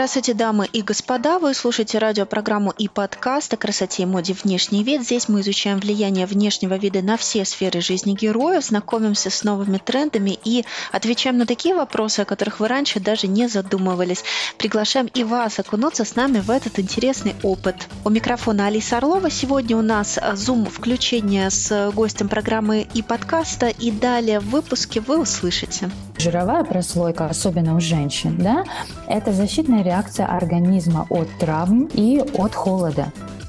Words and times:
Здравствуйте, 0.00 0.32
дамы 0.32 0.66
и 0.72 0.80
господа! 0.80 1.38
Вы 1.38 1.52
слушаете 1.52 1.98
радиопрограмму 1.98 2.70
и 2.70 2.88
подкаст 2.88 3.52
о 3.52 3.58
красоте 3.58 4.04
и 4.04 4.06
моде 4.06 4.32
«Внешний 4.32 4.82
вид». 4.82 5.02
Здесь 5.02 5.28
мы 5.28 5.42
изучаем 5.42 5.78
влияние 5.78 6.24
внешнего 6.24 6.78
вида 6.78 7.02
на 7.02 7.18
все 7.18 7.44
сферы 7.44 7.82
жизни 7.82 8.14
героев, 8.14 8.64
знакомимся 8.64 9.28
с 9.28 9.44
новыми 9.44 9.76
трендами 9.76 10.38
и 10.42 10.64
отвечаем 10.90 11.36
на 11.36 11.44
такие 11.44 11.74
вопросы, 11.74 12.20
о 12.20 12.24
которых 12.24 12.60
вы 12.60 12.68
раньше 12.68 12.98
даже 12.98 13.26
не 13.26 13.46
задумывались. 13.46 14.24
Приглашаем 14.56 15.04
и 15.12 15.22
вас 15.22 15.58
окунуться 15.58 16.06
с 16.06 16.16
нами 16.16 16.38
в 16.38 16.50
этот 16.50 16.78
интересный 16.78 17.34
опыт. 17.42 17.76
У 18.02 18.08
микрофона 18.08 18.68
Алиса 18.68 18.96
Орлова. 18.96 19.28
Сегодня 19.28 19.76
у 19.76 19.82
нас 19.82 20.18
зум-включение 20.32 21.50
с 21.50 21.90
гостем 21.94 22.30
программы 22.30 22.88
и 22.94 23.02
подкаста, 23.02 23.68
и 23.68 23.90
далее 23.90 24.40
в 24.40 24.48
выпуске 24.48 25.02
вы 25.02 25.20
услышите. 25.20 25.90
Жировая 26.16 26.64
прослойка, 26.64 27.26
особенно 27.26 27.74
у 27.74 27.80
женщин, 27.80 28.36
да, 28.38 28.64
это 29.06 29.32
защитная 29.32 29.82
реакция 29.90 30.26
организма 30.26 31.06
от 31.10 31.28
травм 31.40 31.88
и 31.92 32.22
от 32.38 32.54
холода. 32.54 33.06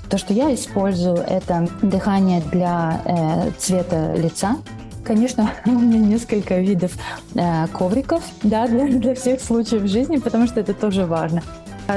То, 0.10 0.18
что 0.18 0.34
я 0.34 0.54
использую, 0.54 1.18
это 1.18 1.68
дыхание 1.84 2.42
для 2.52 3.02
э, 3.06 3.52
цвета 3.60 4.16
лица. 4.16 4.58
Конечно, 5.06 5.52
у 5.66 5.70
меня 5.70 6.00
несколько 6.00 6.60
видов 6.60 6.94
э, 7.36 7.68
ковриков 7.68 8.24
да, 8.42 8.68
для, 8.68 8.88
для 8.88 9.14
всех 9.14 9.40
случаев 9.40 9.84
жизни, 9.86 10.18
потому 10.18 10.48
что 10.48 10.60
это 10.60 10.74
тоже 10.74 11.06
важно. 11.06 11.44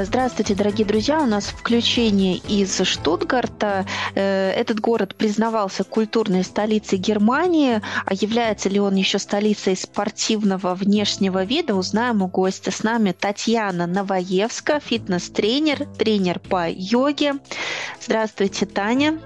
Здравствуйте, 0.03 0.55
дорогие 0.55 0.87
друзья! 0.87 1.21
У 1.21 1.27
нас 1.27 1.47
включение 1.47 2.37
из 2.37 2.81
Штутгарта. 2.83 3.87
Э, 4.15 4.51
этот 4.51 4.81
город 4.81 5.15
признавался 5.15 5.85
культурной 5.85 6.43
столицей 6.43 6.99
Германии, 6.99 7.81
а 8.05 8.15
является 8.15 8.69
ли 8.69 8.81
он 8.81 8.97
еще 8.97 9.19
столицей 9.19 9.77
спортивного 9.77 10.75
внешнего 10.75 11.45
вида, 11.45 11.75
узнаем 11.77 12.23
у 12.23 12.29
гостя. 12.29 12.71
С 12.71 12.83
нами 12.83 13.13
Татьяна 13.13 13.87
Новоевска, 13.87 14.81
фитнес-тренер, 14.81 15.87
тренер 15.97 16.41
по 16.41 16.69
йоге. 16.69 17.35
Здравствуйте, 18.01 18.67
Таня! 18.67 19.19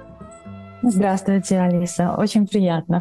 Здравствуйте, 0.83 1.61
Алиса! 1.61 2.15
Очень 2.17 2.47
приятно. 2.47 3.01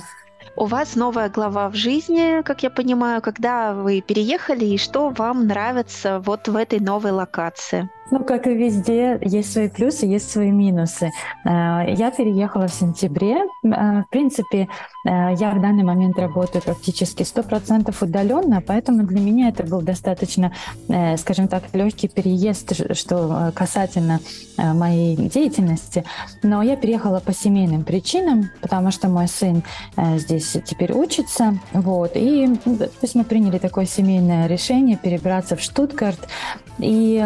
У 0.60 0.66
вас 0.66 0.96
новая 0.96 1.30
глава 1.30 1.70
в 1.70 1.76
жизни, 1.76 2.42
как 2.42 2.64
я 2.64 2.72
понимаю, 2.72 3.22
когда 3.22 3.76
вы 3.76 4.02
переехали 4.02 4.66
и 4.66 4.80
что 4.80 5.10
вам 5.10 5.46
нравится 5.46 6.20
вот 6.20 6.48
в 6.48 6.56
этой 6.56 6.80
новой 6.80 7.12
локации? 7.12 7.92
Ну, 8.10 8.24
как 8.24 8.48
и 8.48 8.54
везде, 8.54 9.20
есть 9.22 9.52
свои 9.52 9.68
плюсы, 9.68 10.06
есть 10.06 10.32
свои 10.32 10.52
минусы. 10.52 11.12
Э, 11.44 11.84
я 11.94 12.10
переехала 12.12 12.68
в 12.68 12.74
сентябре. 12.74 13.36
Э, 13.64 14.04
в 14.04 14.06
принципе, 14.10 14.70
э, 15.06 15.34
я 15.36 15.52
в 15.52 15.62
данный 15.62 15.84
момент 15.84 16.18
работаю 16.18 16.62
практически 16.62 17.24
100% 17.24 17.94
удаленно, 18.02 18.62
поэтому 18.66 19.04
для 19.04 19.20
меня 19.20 19.50
это 19.50 19.64
был 19.64 19.82
достаточно, 19.82 20.54
скажем 21.18 21.48
так, 21.48 21.64
легкий 21.74 22.08
переезд, 22.08 22.96
что 22.96 23.52
касательно 23.54 24.20
моей 24.58 25.16
деятельности. 25.16 26.06
Но 26.44 26.62
я 26.62 26.76
переехала 26.76 27.20
по 27.20 27.34
семейным 27.34 27.84
причинам, 27.84 28.50
потому 28.62 28.92
что 28.92 29.10
мой 29.10 29.28
сын 29.28 29.64
здесь 30.16 30.58
теперь 30.66 30.94
учится. 30.94 31.58
Вот, 31.74 32.12
и 32.16 32.56
то 32.66 32.90
есть 33.02 33.16
мы 33.16 33.24
приняли 33.24 33.58
такое 33.58 33.86
семейное 33.86 34.48
решение 34.48 34.98
перебраться 34.98 35.56
в 35.56 35.62
Штутгарт. 35.62 36.28
И 36.80 37.24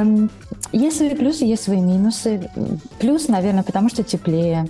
есть 0.71 0.97
свои 0.97 1.15
плюсы, 1.15 1.45
есть 1.45 1.63
свои 1.63 1.79
минусы. 1.79 2.49
Плюс, 2.99 3.27
наверное, 3.27 3.63
потому 3.63 3.89
что 3.89 4.03
теплее. 4.03 4.69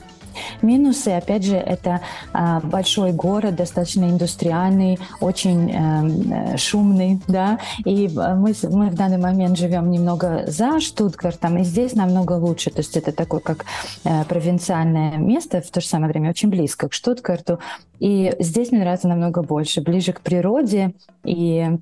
Минусы, 0.61 1.09
опять 1.09 1.43
же, 1.43 1.55
это 1.55 2.01
а, 2.33 2.59
большой 2.61 3.11
город, 3.11 3.55
достаточно 3.55 4.05
индустриальный, 4.05 4.99
очень 5.19 5.71
э, 5.71 6.57
шумный, 6.57 7.19
да, 7.27 7.59
и 7.85 8.07
мы, 8.07 8.53
мы 8.69 8.89
в 8.89 8.95
данный 8.95 9.17
момент 9.17 9.57
живем 9.57 9.91
немного 9.91 10.43
за 10.47 10.79
Штутгартом, 10.79 11.57
и 11.57 11.63
здесь 11.63 11.93
намного 11.95 12.33
лучше, 12.33 12.69
то 12.69 12.79
есть 12.79 12.95
это 12.95 13.11
такое 13.11 13.39
как 13.39 13.65
э, 14.03 14.23
провинциальное 14.25 15.17
место, 15.17 15.61
в 15.61 15.69
то 15.69 15.81
же 15.81 15.87
самое 15.87 16.11
время 16.11 16.29
очень 16.29 16.49
близко 16.49 16.87
к 16.87 16.93
Штутгарту, 16.93 17.59
и 17.99 18.33
здесь 18.39 18.71
мне 18.71 18.81
нравится 18.81 19.07
намного 19.07 19.41
больше, 19.41 19.81
ближе 19.81 20.13
к 20.13 20.21
природе, 20.21 20.93
и 21.23 21.77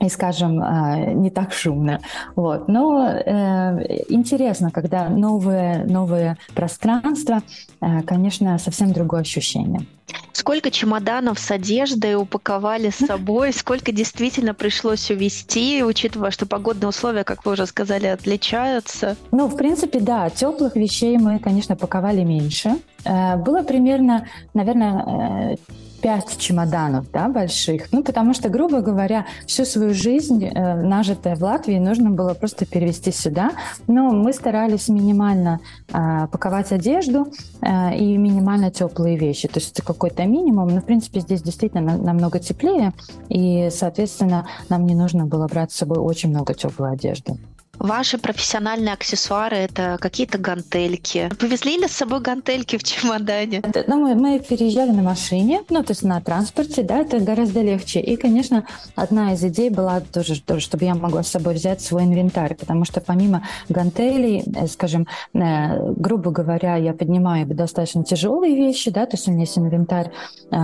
и, 0.00 0.08
скажем, 0.08 0.62
а, 0.62 0.96
не 0.96 1.30
так 1.30 1.52
шумно. 1.52 2.00
Вот. 2.34 2.68
Но 2.68 3.08
э, 3.08 4.04
интересно, 4.08 4.70
когда 4.70 5.08
новые, 5.08 5.84
новые 5.84 6.36
пространства, 6.54 7.42
э, 7.80 8.02
конечно, 8.02 8.58
совсем 8.58 8.92
другое 8.92 9.22
ощущение. 9.22 9.86
Сколько 10.32 10.70
чемоданов 10.70 11.38
с 11.38 11.50
одеждой 11.50 12.14
упаковали 12.14 12.90
с 12.90 12.96
собой, 12.96 13.52
сколько 13.52 13.90
действительно 13.90 14.54
пришлось 14.54 15.10
увезти, 15.10 15.82
учитывая, 15.82 16.30
что 16.30 16.46
погодные 16.46 16.88
условия, 16.88 17.24
как 17.24 17.44
вы 17.44 17.52
уже 17.52 17.66
сказали, 17.66 18.06
отличаются? 18.06 19.16
Ну, 19.32 19.46
в 19.46 19.56
принципе, 19.56 19.98
да, 19.98 20.28
теплых 20.30 20.76
вещей 20.76 21.16
мы, 21.18 21.38
конечно, 21.38 21.74
паковали 21.74 22.22
меньше. 22.22 22.76
Э, 23.04 23.36
было 23.36 23.62
примерно, 23.62 24.28
наверное, 24.52 25.54
э, 25.54 25.56
пять 26.00 26.38
чемоданов, 26.38 27.10
да, 27.12 27.28
больших. 27.28 27.92
Ну, 27.92 28.02
потому 28.02 28.34
что, 28.34 28.48
грубо 28.48 28.80
говоря, 28.80 29.26
всю 29.46 29.64
свою 29.64 29.94
жизнь, 29.94 30.44
э, 30.44 30.82
нажитая 30.82 31.36
в 31.36 31.42
Латвии, 31.42 31.78
нужно 31.78 32.10
было 32.10 32.34
просто 32.34 32.66
перевести 32.66 33.12
сюда. 33.12 33.52
Но 33.86 34.10
мы 34.12 34.32
старались 34.32 34.88
минимально 34.88 35.60
э, 35.92 36.26
паковать 36.30 36.72
одежду 36.72 37.32
э, 37.60 37.96
и 37.96 38.16
минимально 38.16 38.70
теплые 38.70 39.16
вещи. 39.16 39.48
То 39.48 39.58
есть 39.58 39.72
это 39.72 39.82
какой-то 39.82 40.24
минимум. 40.24 40.68
Но, 40.68 40.80
в 40.80 40.84
принципе, 40.84 41.20
здесь 41.20 41.42
действительно 41.42 41.96
намного 41.96 42.38
теплее. 42.38 42.92
И, 43.28 43.68
соответственно, 43.70 44.46
нам 44.68 44.86
не 44.86 44.94
нужно 44.94 45.26
было 45.26 45.46
брать 45.46 45.72
с 45.72 45.76
собой 45.76 45.98
очень 45.98 46.30
много 46.30 46.54
теплой 46.54 46.92
одежды. 46.92 47.36
Ваши 47.78 48.18
профессиональные 48.18 48.94
аксессуары– 48.94 49.56
это 49.58 49.98
какие-то 50.00 50.38
гантельки. 50.38 51.30
Повезли 51.38 51.76
ли 51.76 51.86
с 51.86 51.92
собой 51.92 52.20
гантельки 52.20 52.78
в 52.78 52.84
чемодане? 52.84 53.62
Ну, 53.86 54.00
мы, 54.00 54.14
мы 54.14 54.38
переезжали 54.40 54.90
на 54.90 55.02
машине, 55.02 55.62
ну, 55.68 55.82
то 55.82 55.92
есть 55.92 56.02
на 56.02 56.20
транспорте, 56.20 56.82
да, 56.82 56.98
это 56.98 57.18
гораздо 57.20 57.62
легче. 57.62 58.00
И, 58.00 58.16
конечно, 58.16 58.66
одна 58.94 59.34
из 59.34 59.44
идей 59.44 59.70
была 59.70 60.00
тоже, 60.00 60.40
тоже 60.42 60.60
чтобы 60.60 60.84
я 60.84 60.94
могла 60.94 61.22
с 61.22 61.28
собой 61.28 61.54
взять 61.54 61.80
свой 61.80 62.04
инвентарь, 62.04 62.54
потому 62.54 62.84
что 62.84 63.00
помимо 63.00 63.42
гантелей, 63.68 64.42
э, 64.54 64.66
скажем, 64.66 65.06
э, 65.34 65.92
грубо 65.92 66.30
говоря, 66.30 66.76
я 66.76 66.92
поднимаю 66.92 67.46
достаточно 67.46 68.04
тяжелые 68.04 68.56
вещи, 68.56 68.90
да, 68.90 69.06
то 69.06 69.16
есть 69.16 69.28
у 69.28 69.30
меня 69.30 69.42
есть 69.42 69.58
инвентарь 69.58 70.10
э, 70.50 70.56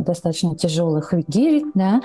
достаточно 0.00 0.56
тяжелых 0.56 1.12
гирь, 1.28 1.64
да, 1.74 2.00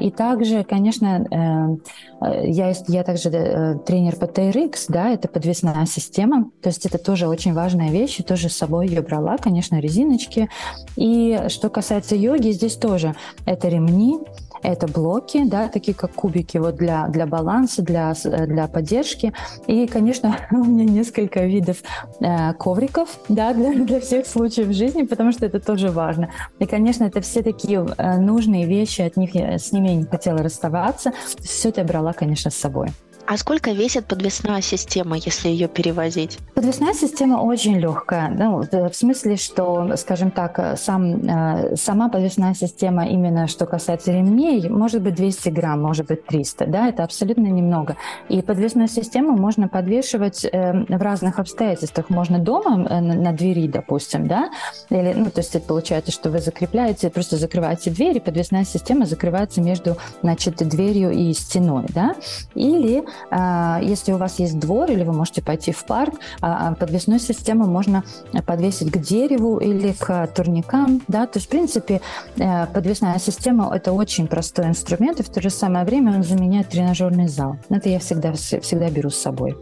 и 0.00 0.10
также, 0.10 0.64
конечно, 0.64 1.78
я, 2.20 2.72
я 2.88 3.04
также 3.04 3.77
тренер 3.78 4.16
по 4.16 4.24
TRX, 4.24 4.86
да, 4.88 5.10
это 5.10 5.28
подвесная 5.28 5.86
система, 5.86 6.50
то 6.62 6.68
есть 6.68 6.86
это 6.86 6.98
тоже 6.98 7.28
очень 7.28 7.54
важная 7.54 7.90
вещь, 7.90 8.20
и 8.20 8.22
тоже 8.22 8.48
с 8.48 8.56
собой 8.56 8.88
ее 8.88 9.02
брала, 9.02 9.36
конечно, 9.38 9.80
резиночки. 9.80 10.48
И 10.96 11.44
что 11.48 11.68
касается 11.70 12.14
йоги, 12.16 12.50
здесь 12.50 12.76
тоже 12.76 13.14
это 13.46 13.68
ремни, 13.68 14.18
это 14.62 14.86
блоки, 14.86 15.44
да, 15.44 15.68
такие 15.68 15.94
как 15.94 16.12
кубики 16.12 16.58
вот 16.58 16.76
для, 16.76 17.06
для 17.08 17.26
баланса, 17.26 17.82
для, 17.82 18.14
для 18.24 18.68
поддержки. 18.68 19.32
И, 19.66 19.86
конечно, 19.86 20.36
у 20.50 20.64
меня 20.64 20.84
несколько 20.84 21.44
видов 21.44 21.78
э, 22.20 22.52
ковриков, 22.54 23.08
да, 23.28 23.52
для, 23.52 23.72
для 23.72 24.00
всех 24.00 24.26
случаев 24.26 24.72
жизни, 24.72 25.02
потому 25.02 25.32
что 25.32 25.46
это 25.46 25.60
тоже 25.60 25.90
важно. 25.90 26.30
И, 26.58 26.66
конечно, 26.66 27.04
это 27.04 27.20
все 27.20 27.42
такие 27.42 27.86
э, 27.96 28.18
нужные 28.18 28.66
вещи, 28.66 29.02
от 29.02 29.16
них 29.16 29.34
я, 29.34 29.58
с 29.58 29.72
ними 29.72 29.88
я 29.88 29.94
не 29.96 30.04
хотела 30.04 30.38
расставаться. 30.38 31.12
Все 31.38 31.68
это 31.70 31.82
я 31.82 31.86
брала, 31.86 32.12
конечно, 32.12 32.50
с 32.50 32.54
собой. 32.54 32.88
А 33.30 33.36
сколько 33.36 33.72
весит 33.72 34.06
подвесная 34.06 34.62
система, 34.62 35.18
если 35.18 35.50
ее 35.50 35.68
перевозить? 35.68 36.38
Подвесная 36.54 36.94
система 36.94 37.42
очень 37.42 37.78
легкая. 37.78 38.30
Ну, 38.30 38.62
в 38.62 38.94
смысле, 38.94 39.36
что, 39.36 39.96
скажем 39.98 40.30
так, 40.30 40.78
сам, 40.78 41.16
э, 41.16 41.76
сама 41.76 42.08
подвесная 42.08 42.54
система, 42.54 43.06
именно 43.06 43.46
что 43.46 43.66
касается 43.66 44.12
ремней, 44.12 44.70
может 44.70 45.02
быть 45.02 45.16
200 45.16 45.50
грамм, 45.50 45.82
может 45.82 46.06
быть 46.06 46.24
300. 46.24 46.64
Да, 46.68 46.88
это 46.88 47.04
абсолютно 47.04 47.48
немного. 47.48 47.98
И 48.30 48.40
подвесную 48.40 48.88
систему 48.88 49.36
можно 49.36 49.68
подвешивать 49.68 50.46
э, 50.46 50.86
в 50.88 51.02
разных 51.02 51.38
обстоятельствах. 51.38 52.08
Можно 52.08 52.38
дома 52.38 52.86
э, 52.88 52.98
на 52.98 53.32
двери, 53.32 53.68
допустим, 53.68 54.26
да, 54.26 54.48
или, 54.88 55.12
ну, 55.12 55.26
то 55.26 55.40
есть 55.42 55.66
получается, 55.66 56.12
что 56.12 56.30
вы 56.30 56.38
закрепляете, 56.38 57.10
просто 57.10 57.36
закрываете 57.36 57.90
дверь, 57.90 58.16
и 58.16 58.20
подвесная 58.20 58.64
система 58.64 59.04
закрывается 59.04 59.60
между, 59.60 59.98
значит, 60.22 60.56
дверью 60.66 61.10
и 61.10 61.34
стеной, 61.34 61.84
да, 61.90 62.14
или 62.54 63.04
если 63.30 64.12
у 64.12 64.16
вас 64.16 64.38
есть 64.38 64.58
двор 64.58 64.90
или 64.90 65.04
вы 65.04 65.12
можете 65.12 65.42
пойти 65.42 65.72
в 65.72 65.84
парк, 65.84 66.14
а, 66.40 66.74
подвесную 66.74 67.20
систему 67.20 67.66
можно 67.66 68.04
подвесить 68.46 68.90
к 68.90 68.98
дереву 68.98 69.58
или 69.58 69.92
к 69.92 70.26
турникам, 70.28 71.02
да, 71.08 71.26
то 71.26 71.38
есть, 71.38 71.46
в 71.46 71.50
принципе, 71.50 72.00
э, 72.36 72.66
подвесная 72.66 73.18
система– 73.18 73.70
это 73.74 73.92
очень 73.92 74.26
простой 74.26 74.66
инструмент, 74.66 75.20
и 75.20 75.22
в 75.22 75.28
то 75.28 75.40
же 75.40 75.50
самое 75.50 75.84
время 75.84 76.14
он 76.14 76.22
заменяет 76.22 76.68
тренажерный 76.68 77.28
зал. 77.28 77.56
Это 77.68 77.88
я 77.88 77.98
всегда, 77.98 78.32
всегда 78.32 78.90
беру 78.90 79.10
с 79.10 79.16
собой. 79.16 79.56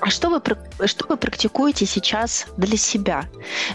А 0.00 0.10
что 0.10 0.28
вы, 0.28 0.40
что 0.86 1.06
вы 1.08 1.16
практикуете 1.16 1.86
сейчас 1.86 2.46
для 2.56 2.76
себя? 2.76 3.24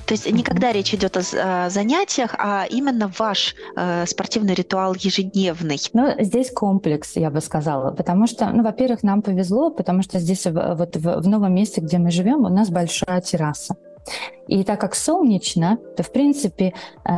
То 0.05 0.13
есть 0.13 0.29
не 0.31 0.43
когда 0.43 0.71
речь 0.71 0.93
идет 0.93 1.17
о, 1.17 1.69
занятиях, 1.69 2.35
а 2.37 2.65
именно 2.69 3.11
ваш 3.17 3.55
э, 3.75 4.05
спортивный 4.05 4.53
ритуал 4.53 4.93
ежедневный. 4.93 5.79
Ну, 5.93 6.13
здесь 6.19 6.51
комплекс, 6.51 7.15
я 7.15 7.29
бы 7.29 7.41
сказала, 7.41 7.91
потому 7.91 8.27
что, 8.27 8.49
ну, 8.49 8.63
во-первых, 8.63 9.03
нам 9.03 9.21
повезло, 9.21 9.71
потому 9.71 10.01
что 10.03 10.19
здесь 10.19 10.45
вот 10.45 10.95
в, 10.95 11.21
в 11.21 11.27
новом 11.27 11.53
месте, 11.55 11.81
где 11.81 11.97
мы 11.97 12.11
живем, 12.11 12.45
у 12.45 12.49
нас 12.49 12.69
большая 12.69 13.21
терраса. 13.21 13.75
И 14.47 14.63
так 14.63 14.79
как 14.79 14.95
солнечно, 14.95 15.77
то, 15.95 16.03
в 16.03 16.11
принципе, 16.11 16.73
э, 17.03 17.11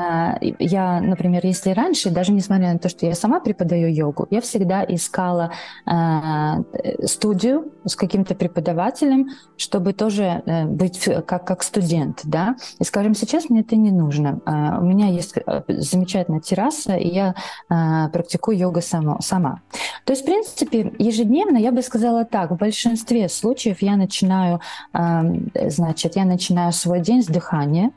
я, 0.60 1.00
например, 1.00 1.46
если 1.46 1.72
раньше, 1.72 2.10
даже 2.10 2.32
несмотря 2.32 2.74
на 2.74 2.80
то, 2.80 2.90
что 2.90 3.06
я 3.06 3.14
сама 3.14 3.40
преподаю 3.40 3.94
йогу, 3.94 4.28
я 4.32 4.42
всегда 4.42 4.84
искала 4.84 5.52
э, 5.86 7.06
студию 7.06 7.72
с 7.86 7.96
каким-то 7.96 8.36
преподавателем, 8.36 9.30
чтобы 9.58 9.94
тоже 9.94 10.42
э, 10.46 10.66
быть 10.66 11.04
как, 11.26 11.46
как 11.46 11.64
студент, 11.64 12.22
да. 12.24 12.56
И, 12.80 12.84
скажем, 12.84 13.14
сейчас 13.14 13.50
мне 13.50 13.62
это 13.62 13.76
не 13.76 13.92
нужно. 13.92 14.42
У 14.80 14.86
меня 14.86 15.08
есть 15.08 15.36
замечательная 15.68 16.40
терраса, 16.40 16.96
и 16.96 17.08
я 17.08 17.36
практикую 17.68 18.58
йогу 18.58 18.82
сама. 18.82 19.20
сама. 19.22 19.62
То 20.06 20.14
есть, 20.14 20.24
в 20.24 20.26
принципе, 20.26 20.94
ежедневно, 20.98 21.58
я 21.58 21.72
бы 21.72 21.82
сказала 21.82 22.26
так, 22.26 22.52
в 22.52 22.58
большинстве 22.58 23.30
случаев 23.30 23.82
я 23.82 23.96
начинаю, 23.96 24.60
значит, 24.94 26.16
я 26.16 26.26
начинаю 26.26 26.72
свой 26.80 27.02
день 27.02 27.22
с 27.22 27.28
дыхания. 27.28 27.92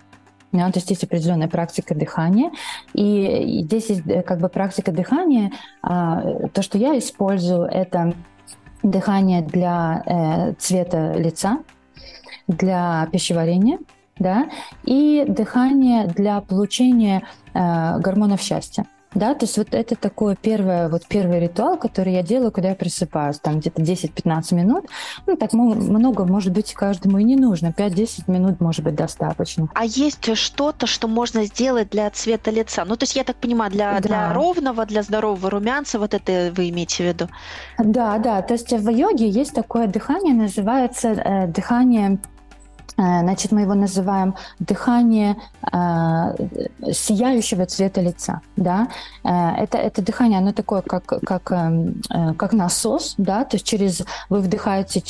Да, 0.53 0.71
то 0.71 0.79
есть 0.79 0.91
есть 0.91 1.03
определенная 1.03 1.49
практика 1.49 1.95
дыхания. 1.95 2.51
И 2.93 3.63
здесь 3.65 3.89
есть 3.89 4.03
э, 4.07 4.23
как 4.23 4.39
бы 4.39 4.49
практика 4.51 4.93
дыхания. 4.93 5.51
А, 5.83 6.49
то, 6.53 6.61
что 6.61 6.77
я 6.77 6.99
использую, 6.99 7.63
это 7.63 8.13
дыхание 8.83 9.41
для 9.41 10.03
э, 10.05 10.53
цвета 10.59 11.15
лица, 11.15 11.61
для 12.49 13.09
пищеварения, 13.11 13.79
да, 14.19 14.51
и 14.85 15.25
дыхание 15.27 16.07
для 16.07 16.43
получения 16.43 17.23
э, 17.55 17.99
гормонов 17.99 18.43
счастья. 18.43 18.85
Да, 19.15 19.35
то 19.35 19.45
есть 19.45 19.59
вот 19.59 19.69
это 19.73 19.95
такое 19.97 20.37
первое, 20.41 20.89
вот 20.89 21.07
первый 21.07 21.41
ритуал, 21.41 21.77
который 21.77 22.15
я 22.15 22.23
делаю, 22.23 22.51
когда 22.51 22.71
я 22.71 22.75
просыпаюсь, 22.75 23.39
там 23.39 23.61
где-то 23.61 23.83
10-15 23.83 24.55
минут. 24.55 24.87
Ну, 25.27 25.37
так 25.37 25.53
много, 25.53 26.25
может 26.25 26.53
быть, 26.53 26.73
каждому 26.73 27.19
и 27.19 27.25
не 27.25 27.37
нужно. 27.37 27.69
5-10 27.77 28.31
минут, 28.31 28.61
может 28.61 28.85
быть, 28.85 28.95
достаточно. 28.95 29.69
А 29.75 29.85
есть 29.85 30.37
что-то, 30.37 30.87
что 30.87 31.09
можно 31.09 31.45
сделать 31.45 31.91
для 31.91 32.11
цвета 32.11 32.51
лица? 32.51 32.85
Ну, 32.85 32.97
то 32.97 33.05
есть, 33.05 33.17
я 33.17 33.25
так 33.25 33.37
понимаю, 33.37 33.71
для, 33.71 33.95
да. 33.95 34.01
для 34.01 34.33
ровного, 34.33 34.87
для 34.87 35.03
здорового 35.03 35.51
румянца, 35.51 35.99
вот 35.99 36.15
это 36.15 36.53
вы 36.57 36.71
имеете 36.71 37.05
в 37.05 37.07
виду? 37.07 37.29
Да, 37.79 38.19
да. 38.19 38.43
То 38.43 38.55
есть 38.55 38.73
в 38.73 38.89
йоге 38.91 39.29
есть 39.29 39.55
такое 39.55 39.87
дыхание, 39.87 40.35
называется 40.35 41.09
э, 41.09 41.47
дыхание 41.49 42.19
значит, 42.97 43.53
мы 43.53 43.63
его 43.63 43.75
называем 43.75 44.35
дыхание 44.59 45.37
э, 45.73 45.77
сияющего 46.93 47.67
цвета 47.67 48.01
лица. 48.01 48.41
Да? 48.57 48.89
Это, 49.23 49.79
это 49.79 50.03
дыхание, 50.03 50.39
оно 50.39 50.53
такое, 50.53 50.83
как, 50.83 51.05
как, 51.05 51.51
э, 51.53 52.35
как 52.37 52.53
насос, 52.53 53.15
да? 53.19 53.45
то 53.45 53.57
есть 53.57 53.67
через, 53.67 54.03
вы 54.29 54.41
вдыхаете, 54.41 55.01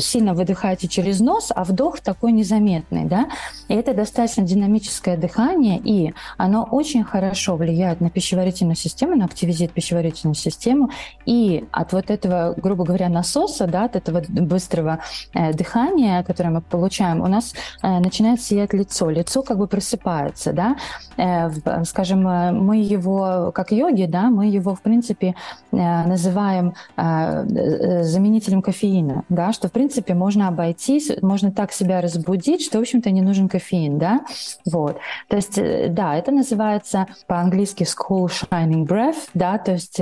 сильно 0.00 0.34
выдыхаете 0.34 0.88
через 0.88 1.20
нос, 1.20 1.52
а 1.54 1.64
вдох 1.64 2.00
такой 2.00 2.32
незаметный. 2.32 3.04
Да? 3.04 3.28
И 3.68 3.74
это 3.74 3.94
достаточно 3.94 4.42
динамическое 4.42 5.16
дыхание, 5.16 5.80
и 5.82 6.14
оно 6.36 6.64
очень 6.70 7.04
хорошо 7.04 7.56
влияет 7.56 8.00
на 8.00 8.10
пищеварительную 8.10 8.76
систему, 8.76 9.12
оно 9.12 9.24
активизирует 9.24 9.72
пищеварительную 9.72 10.34
систему, 10.34 10.90
и 11.26 11.64
от 11.72 11.92
вот 11.92 12.10
этого, 12.10 12.54
грубо 12.56 12.84
говоря, 12.84 13.08
насоса, 13.08 13.66
да, 13.66 13.84
от 13.84 13.96
этого 13.96 14.22
быстрого 14.28 15.00
э, 15.34 15.52
дыхания, 15.52 16.22
которое 16.22 16.50
мы 16.50 16.60
получаем, 16.70 17.20
у 17.20 17.26
нас 17.26 17.54
э, 17.82 17.98
начинает 18.00 18.40
сиять 18.40 18.72
лицо, 18.72 19.10
лицо 19.10 19.42
как 19.42 19.58
бы 19.58 19.66
просыпается, 19.66 20.52
да, 20.52 20.76
э, 21.16 21.50
скажем, 21.84 22.26
э, 22.26 22.52
мы 22.52 22.78
его, 22.78 23.52
как 23.54 23.72
йоги, 23.72 24.06
да, 24.06 24.30
мы 24.30 24.46
его, 24.46 24.74
в 24.74 24.82
принципе, 24.82 25.34
называем 25.72 26.74
заменителем 26.96 28.62
кофеина, 28.62 29.24
да, 29.28 29.52
что, 29.52 29.68
в 29.68 29.72
принципе, 29.72 30.14
можно 30.14 30.48
обойтись, 30.48 31.10
можно 31.22 31.50
так 31.50 31.72
себя 31.72 32.00
разбудить, 32.00 32.64
что, 32.64 32.78
в 32.78 32.82
общем-то, 32.82 33.10
не 33.10 33.22
нужен 33.22 33.48
кофеин, 33.48 33.98
да, 33.98 34.20
вот, 34.64 34.98
то 35.28 35.36
есть, 35.36 35.58
да, 35.94 36.16
это 36.16 36.30
называется 36.30 37.06
по-английски 37.26 37.84
school 37.84 38.26
shining 38.26 38.86
breath, 38.86 39.28
да, 39.34 39.58
то 39.58 39.72
есть 39.72 40.00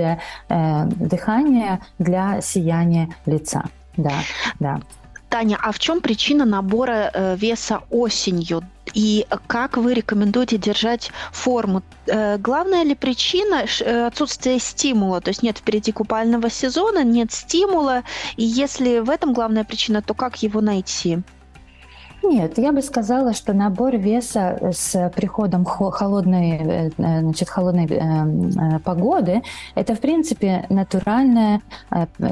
дыхание 0.48 1.80
для 1.98 2.40
сияния 2.40 3.08
лица, 3.26 3.64
да, 3.96 4.14
да. 4.60 4.80
Таня, 5.32 5.58
а 5.62 5.72
в 5.72 5.78
чем 5.78 6.02
причина 6.02 6.44
набора 6.44 7.10
э, 7.14 7.36
веса 7.36 7.80
осенью? 7.88 8.62
И 8.92 9.26
как 9.46 9.78
вы 9.78 9.94
рекомендуете 9.94 10.58
держать 10.58 11.10
форму? 11.32 11.82
Э, 12.06 12.36
главная 12.36 12.82
ли 12.84 12.94
причина 12.94 13.64
э, 13.64 14.06
отсутствие 14.06 14.58
стимула? 14.58 15.22
То 15.22 15.30
есть 15.30 15.42
нет 15.42 15.56
впереди 15.56 15.90
купального 15.90 16.50
сезона, 16.50 17.02
нет 17.02 17.32
стимула. 17.32 18.02
И 18.36 18.44
если 18.44 18.98
в 18.98 19.08
этом 19.08 19.32
главная 19.32 19.64
причина, 19.64 20.02
то 20.02 20.12
как 20.12 20.42
его 20.42 20.60
найти? 20.60 21.22
Нет, 22.22 22.56
я 22.56 22.72
бы 22.72 22.82
сказала, 22.82 23.32
что 23.32 23.52
набор 23.52 23.96
веса 23.96 24.70
с 24.72 25.10
приходом 25.14 25.64
холодной, 25.64 26.50
э, 26.50 26.90
э, 26.96 27.20
значит, 27.20 27.48
холодной 27.48 27.86
э, 27.86 28.78
погоды– 28.78 29.42
это, 29.74 29.94
в 29.96 30.00
принципе, 30.00 30.64
натуральная, 30.68 31.62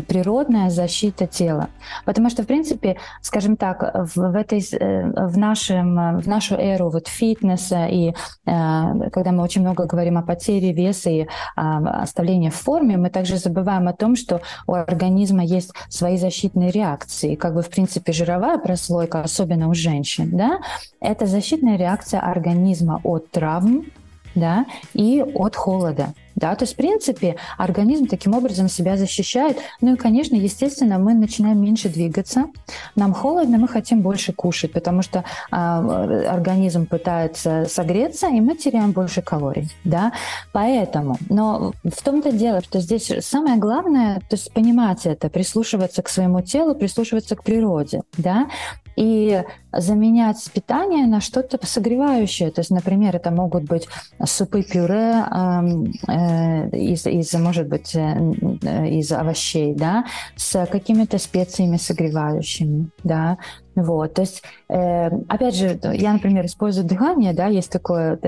природная 0.07 0.71
защита 0.71 1.27
тела. 1.27 1.69
Потому 2.05 2.31
что, 2.31 2.45
в 2.45 2.47
принципе, 2.47 2.99
скажем 3.21 3.57
так, 3.57 3.93
в, 4.15 4.37
этой, 4.37 4.61
в, 4.61 5.37
нашем, 5.37 6.19
в 6.21 6.29
нашу 6.29 6.55
эру 6.55 6.91
вот 6.91 7.09
фитнеса 7.09 7.87
и 7.87 8.15
когда 8.45 9.33
мы 9.33 9.43
очень 9.43 9.63
много 9.63 9.87
говорим 9.87 10.19
о 10.19 10.23
потере 10.23 10.73
веса 10.73 11.11
и 11.11 11.27
оставлении 11.57 12.51
в 12.51 12.57
форме, 12.57 12.97
мы 12.97 13.11
также 13.11 13.37
забываем 13.37 13.89
о 13.89 13.93
том, 13.93 14.17
что 14.17 14.41
у 14.67 14.75
организма 14.75 15.45
есть 15.45 15.73
свои 15.89 16.17
защитные 16.17 16.71
реакции. 16.71 17.35
Как 17.35 17.55
бы, 17.55 17.63
в 17.63 17.69
принципе, 17.69 18.13
жировая 18.13 18.59
прослойка, 18.59 19.23
особенно 19.23 19.69
у 19.69 19.75
женщин, 19.81 20.31
да, 20.33 20.61
это 21.01 21.27
защитная 21.27 21.77
реакция 21.77 22.21
организма 22.21 23.01
от 23.03 23.31
травм, 23.31 23.87
да, 24.35 24.67
и 24.95 25.25
от 25.35 25.57
холода. 25.57 26.15
Да, 26.37 26.55
то 26.55 26.63
есть, 26.63 26.73
в 26.73 26.77
принципе, 26.77 27.37
организм 27.59 28.07
таким 28.07 28.35
образом 28.35 28.69
себя 28.69 28.97
защищает. 28.97 29.59
Ну 29.83 29.95
и, 29.95 29.97
конечно, 29.97 30.37
естественно, 30.37 30.99
мы 30.99 31.13
начинаем 31.13 31.61
меньше 31.61 31.91
двигаться. 31.91 32.47
Нам 32.95 33.13
холодно, 33.13 33.59
мы 33.59 33.69
хотим 33.69 34.01
больше 34.01 34.33
кушать, 34.33 34.73
потому 34.73 35.03
что 35.03 35.19
э, 35.51 35.55
организм 35.55 36.87
пытается 36.87 37.67
согреться, 37.69 38.29
и 38.29 38.41
мы 38.41 38.57
теряем 38.57 38.93
больше 38.93 39.21
калорий. 39.21 39.71
Да? 39.85 40.13
Поэтому, 40.53 41.19
но 41.29 41.73
в 41.85 42.03
том-то 42.03 42.33
дело, 42.33 42.63
что 42.63 42.81
здесь 42.81 43.13
самое 43.21 43.57
главное, 43.57 44.21
то 44.21 44.37
есть 44.37 44.51
понимать 44.53 45.05
это, 45.05 45.29
прислушиваться 45.29 46.03
к 46.03 46.09
своему 46.09 46.41
телу, 46.41 46.75
прислушиваться 46.75 47.37
к 47.37 47.43
природе. 47.43 48.03
Да? 48.17 48.49
И 48.97 49.43
заменять 49.73 50.51
питание 50.53 51.07
на 51.07 51.21
что-то 51.21 51.59
согревающее. 51.67 52.51
То 52.51 52.61
есть, 52.61 52.71
например, 52.71 53.17
это 53.17 53.31
могут 53.31 53.65
быть 53.65 53.87
супы, 54.25 54.63
пюре 54.63 55.25
э, 55.25 56.77
из, 56.77 57.07
из, 57.07 57.33
может 57.35 57.69
быть, 57.69 57.95
э, 57.95 58.89
из 58.89 59.13
овощей, 59.13 59.75
да, 59.75 60.05
с 60.37 60.67
какими-то 60.67 61.19
специями 61.19 61.77
согревающими, 61.77 62.91
да, 63.05 63.39
вот, 63.83 64.15
то 64.15 64.23
есть, 64.23 64.43
э, 64.69 65.07
опять 65.29 65.55
же, 65.55 65.79
я, 65.95 66.13
например, 66.13 66.47
использую 66.47 66.87
дыхание, 66.87 67.33
да, 67.33 67.47
есть 67.47 67.71
такой 67.71 68.19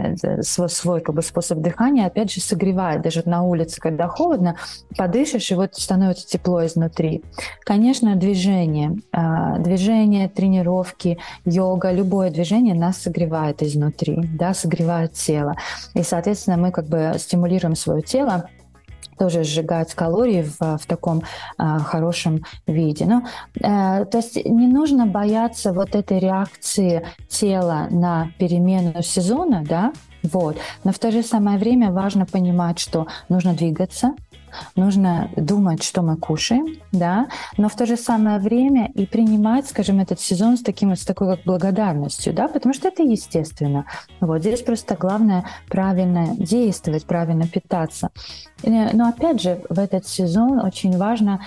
свой, 0.42 0.68
свой 0.68 1.00
как 1.00 1.14
бы 1.14 1.22
способ 1.22 1.58
дыхания, 1.58 2.06
опять 2.06 2.32
же, 2.32 2.40
согревает, 2.40 3.02
даже 3.02 3.22
на 3.26 3.42
улице, 3.42 3.80
когда 3.80 4.08
холодно, 4.08 4.56
подышишь, 4.96 5.50
и 5.50 5.54
вот 5.54 5.74
становится 5.74 6.26
тепло 6.26 6.64
изнутри. 6.64 7.22
Конечно, 7.64 8.16
движение, 8.16 8.96
э, 9.12 9.58
движение, 9.58 10.28
тренировки, 10.28 11.18
йога, 11.44 11.90
любое 11.90 12.30
движение 12.30 12.74
нас 12.74 12.98
согревает 12.98 13.62
изнутри, 13.62 14.28
да, 14.38 14.54
согревает 14.54 15.12
тело. 15.12 15.54
И, 15.94 16.02
соответственно, 16.02 16.56
мы 16.56 16.70
как 16.70 16.86
бы 16.86 17.14
стимулируем 17.18 17.76
свое 17.76 18.02
тело 18.02 18.48
тоже 19.18 19.44
сжигать 19.44 19.94
калории 19.94 20.42
в, 20.42 20.78
в 20.78 20.86
таком 20.86 21.22
э, 21.58 21.78
хорошем 21.78 22.44
виде. 22.66 23.04
Но, 23.04 23.22
э, 23.56 24.04
то 24.04 24.18
есть 24.18 24.36
не 24.44 24.66
нужно 24.66 25.06
бояться 25.06 25.72
вот 25.72 25.94
этой 25.94 26.18
реакции 26.18 27.06
тела 27.28 27.88
на 27.90 28.30
перемену 28.38 29.02
сезона, 29.02 29.64
да, 29.66 29.92
вот. 30.22 30.56
Но 30.84 30.92
в 30.92 30.98
то 30.98 31.10
же 31.10 31.22
самое 31.22 31.58
время 31.58 31.90
важно 31.90 32.26
понимать, 32.26 32.78
что 32.78 33.06
нужно 33.28 33.54
двигаться, 33.54 34.14
нужно 34.76 35.30
думать, 35.36 35.82
что 35.82 36.02
мы 36.02 36.16
кушаем, 36.16 36.76
да, 36.92 37.28
но 37.56 37.68
в 37.68 37.76
то 37.76 37.86
же 37.86 37.96
самое 37.96 38.38
время 38.38 38.90
и 38.94 39.06
принимать, 39.06 39.68
скажем, 39.68 40.00
этот 40.00 40.20
сезон 40.20 40.56
с 40.56 40.62
таким 40.62 40.94
с 40.94 41.04
такой 41.04 41.36
как 41.36 41.44
благодарностью, 41.44 42.32
да, 42.32 42.48
потому 42.48 42.74
что 42.74 42.88
это 42.88 43.02
естественно. 43.02 43.86
Вот 44.20 44.40
здесь 44.40 44.62
просто 44.62 44.96
главное 44.96 45.44
правильно 45.68 46.36
действовать, 46.36 47.06
правильно 47.06 47.46
питаться. 47.46 48.10
Но 48.62 49.08
опять 49.08 49.40
же, 49.40 49.62
в 49.68 49.78
этот 49.78 50.06
сезон 50.06 50.60
очень 50.60 50.96
важно 50.96 51.40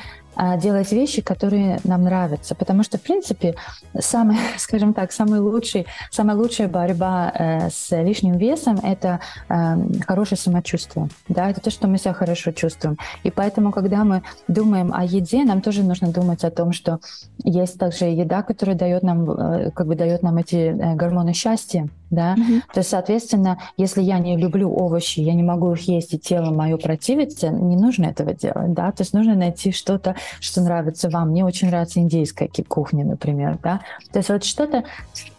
делать 0.58 0.92
вещи, 0.92 1.22
которые 1.22 1.80
нам 1.84 2.04
нравятся. 2.04 2.56
Потому 2.56 2.84
что, 2.84 2.98
в 2.98 3.01
принципе, 3.01 3.56
самый, 4.00 4.38
скажем 4.58 4.94
так, 4.94 5.12
самый 5.12 5.39
лучший, 5.39 5.86
самая 6.12 6.36
лучшая 6.36 6.68
борьба 6.68 7.32
э, 7.34 7.70
с 7.70 7.92
лишним 7.92 8.38
весом– 8.38 8.80
это 8.84 9.20
э, 9.50 9.75
хорошее 10.06 10.39
самочувствие. 10.39 11.10
Да? 11.27 11.50
Это 11.50 11.62
то, 11.62 11.72
что 11.72 11.88
мы 11.88 11.98
себя 11.98 12.13
хорошо 12.13 12.51
чувствуем. 12.51 12.98
И 13.24 13.32
поэтому, 13.32 13.72
когда 13.72 14.04
мы 14.04 14.24
думаем 14.48 14.94
о 14.94 15.04
еде, 15.04 15.44
нам 15.44 15.62
тоже 15.62 15.84
нужно 15.84 16.12
думать 16.12 16.44
о 16.44 16.51
том, 16.51 16.74
что 16.74 17.00
есть 17.44 17.77
также 17.77 18.06
еда, 18.06 18.44
которая 18.44 18.75
дает 18.75 19.04
нам, 19.04 19.30
э, 19.30 19.72
как 19.72 19.88
бы 19.88 19.96
дает 19.96 20.24
нам 20.24 20.38
эти 20.38 20.56
э, 20.56 20.96
гормоны 20.96 21.34
счастья, 21.34 21.88
да, 22.09 22.35
mm-hmm. 22.35 22.62
то 22.74 22.79
есть, 22.79 22.89
соответственно, 22.89 23.59
если 23.77 24.01
я 24.01 24.19
не 24.19 24.38
люблю 24.38 24.74
овощи, 24.74 25.19
я 25.19 25.33
не 25.33 25.43
могу 25.43 25.74
их 25.74 25.88
есть, 25.88 26.13
и 26.13 26.19
тело 26.19 26.51
мое 26.51 26.77
противится, 26.77 27.50
не 27.50 27.75
нужно 27.75 28.05
этого 28.05 28.33
делать, 28.33 28.74
да, 28.74 28.91
то 28.91 29.03
есть 29.03 29.13
нужно 29.13 29.35
найти 29.35 29.71
что-то, 29.71 30.15
что 30.39 30.62
нравится 30.62 31.09
вам. 31.09 31.29
Мне 31.29 31.45
очень 31.45 31.67
нравится 31.67 32.00
индийская 32.00 32.50
кухня, 32.67 33.05
например, 33.05 33.57
да, 33.62 33.81
то 34.12 34.19
есть 34.19 34.29
вот 34.29 34.43
что-то, 34.43 34.83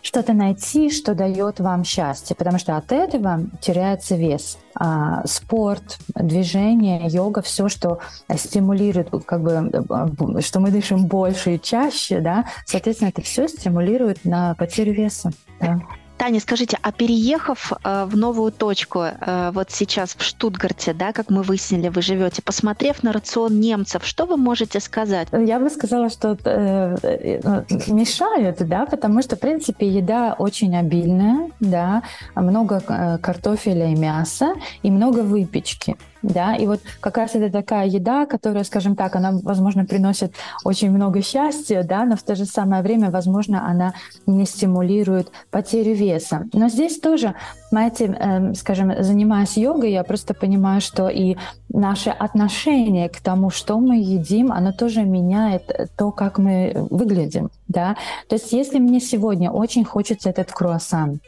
что-то 0.03 0.33
найти, 0.33 0.91
что 0.91 1.15
дает 1.15 1.61
вам 1.61 1.85
счастье, 1.85 2.37
потому 2.37 2.59
что 2.59 2.77
от 2.77 2.93
этого 2.93 3.41
теряется 3.61 4.17
вес. 4.17 4.59
А, 4.79 5.27
спорт, 5.27 5.99
движение, 6.15 7.01
йога, 7.07 7.41
все, 7.41 7.69
что 7.69 7.99
стимулирует, 8.37 9.09
как 9.25 9.43
бы, 9.43 10.43
что 10.43 10.61
мы 10.61 10.71
дышим 10.71 11.07
больше 11.07 11.55
и 11.55 11.61
чаще, 11.61 12.21
да, 12.21 12.45
соответственно, 12.67 13.09
это 13.09 13.23
все 13.23 13.49
стимулирует 13.49 14.25
на 14.25 14.55
потерю 14.55 14.93
веса. 14.93 15.33
Да. 15.61 15.81
Таня, 16.19 16.41
скажите, 16.41 16.79
а 16.83 16.93
переехав 16.93 17.73
э, 17.73 18.05
в 18.07 18.17
новую 18.17 18.51
точку, 18.53 19.01
э, 19.01 19.51
вот 19.53 19.71
сейчас 19.71 20.15
в 20.17 20.23
Штутгарте, 20.23 20.95
да, 20.95 21.13
как 21.13 21.31
мы 21.31 21.43
выяснили, 21.43 21.89
вы 21.89 22.03
живете, 22.03 22.43
посмотрев 22.43 23.03
на 23.03 23.13
рацион 23.13 23.61
немцев, 23.61 24.05
что 24.05 24.25
вы 24.25 24.37
можете 24.37 24.81
сказать? 24.81 25.29
Я 25.33 25.59
бы 25.59 25.69
сказала, 25.69 26.09
что 26.09 26.37
э, 26.45 26.97
э, 27.03 27.65
мешают, 27.89 28.59
да, 28.61 28.87
потому 28.87 29.23
что, 29.23 29.37
в 29.37 29.41
принципе, 29.41 29.89
еда 29.89 30.35
очень 30.39 30.77
обильная, 30.77 31.51
да, 31.61 32.03
много 32.35 32.83
э, 32.89 33.19
картофеля 33.19 33.93
и 33.93 33.95
мяса, 33.95 34.55
и 34.83 34.91
много 34.91 35.21
выпечки 35.21 35.97
да, 36.23 36.55
и 36.57 36.67
вот 36.67 36.81
как 37.01 37.17
раз 37.17 37.35
это 37.35 37.51
такая 37.51 37.87
еда, 37.87 38.27
которая, 38.27 38.65
скажем 38.65 38.97
так, 38.97 39.17
она, 39.17 39.33
возможно, 39.43 39.85
приносит 39.85 40.35
очень 40.65 40.91
много 40.91 41.23
счастья, 41.23 41.83
да, 41.83 42.05
но 42.05 42.17
в 42.17 42.23
то 42.23 42.35
же 42.35 42.45
самое 42.45 42.83
время, 42.83 43.11
возможно, 43.11 43.69
она 43.69 43.95
не 44.27 44.47
стимулирует 44.47 45.31
потерю 45.51 45.95
веса. 45.95 46.47
Но 46.53 46.69
здесь 46.69 46.99
тоже, 46.99 47.35
знаете, 47.71 48.07
э, 48.07 48.55
скажем, 48.55 48.93
занимаясь 49.03 49.57
йогой, 49.57 49.93
я 49.93 50.05
просто 50.05 50.35
понимаю, 50.35 50.81
что 50.81 51.09
и 51.09 51.37
наше 51.77 52.11
отношение 52.11 53.09
к 53.09 53.21
тому, 53.21 53.51
что 53.51 53.79
мы 53.79 53.97
едим, 53.97 54.51
оно 54.53 54.73
тоже 54.73 55.03
меняет 55.03 55.91
то, 55.97 56.11
как 56.11 56.39
мы 56.39 56.87
выглядим, 56.91 57.51
да. 57.69 57.97
То 58.29 58.37
есть 58.37 58.53
если 58.53 58.79
мне 58.79 59.01
сегодня 59.01 59.51
очень 59.51 59.85
хочется 59.85 60.31
этот 60.31 60.53
круассан, 60.53 61.21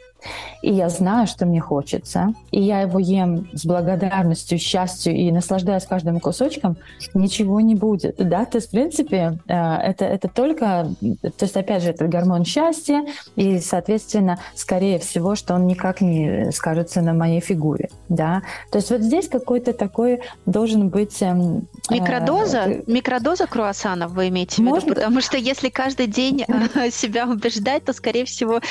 и 0.61 0.73
я 0.73 0.89
знаю, 0.89 1.27
что 1.27 1.45
мне 1.45 1.61
хочется, 1.61 2.33
и 2.51 2.61
я 2.61 2.81
его 2.81 2.99
ем 2.99 3.47
с 3.53 3.65
благодарностью, 3.65 4.57
счастью 4.57 5.15
и 5.15 5.31
наслаждаюсь 5.31 5.85
каждым 5.85 6.19
кусочком, 6.19 6.77
ничего 7.13 7.61
не 7.61 7.75
будет. 7.75 8.17
Да? 8.17 8.45
То 8.45 8.57
есть, 8.57 8.67
в 8.67 8.71
принципе, 8.71 9.39
э, 9.47 9.53
это, 9.53 10.05
это 10.05 10.27
только... 10.27 10.89
То 11.21 11.45
есть, 11.45 11.55
опять 11.55 11.83
же, 11.83 11.91
это 11.91 12.07
гормон 12.07 12.43
счастья, 12.43 13.05
и, 13.35 13.59
соответственно, 13.59 14.39
скорее 14.55 14.99
всего, 14.99 15.35
что 15.35 15.53
он 15.53 15.67
никак 15.67 16.01
не 16.01 16.51
скажется 16.51 17.01
на 17.01 17.13
моей 17.13 17.39
фигуре. 17.39 17.89
Да? 18.09 18.41
То 18.71 18.79
есть 18.79 18.91
вот 18.91 19.01
здесь 19.01 19.29
какой-то 19.29 19.71
такой 19.71 20.21
должен 20.45 20.89
быть... 20.89 21.21
Эм, 21.21 21.67
э, 21.89 21.93
Микродоза? 21.93 22.59
Э, 22.65 22.83
Микродоза 22.87 23.47
круассанов 23.47 24.11
вы 24.11 24.29
имеете 24.29 24.61
в 24.61 24.65
виду? 24.65 24.81
Потому 24.81 25.21
что 25.21 25.37
если 25.37 25.69
каждый 25.69 26.07
день 26.07 26.45
себя 26.91 27.27
убеждать, 27.27 27.85
то, 27.85 27.93
скорее 27.93 28.25
всего, 28.25 28.61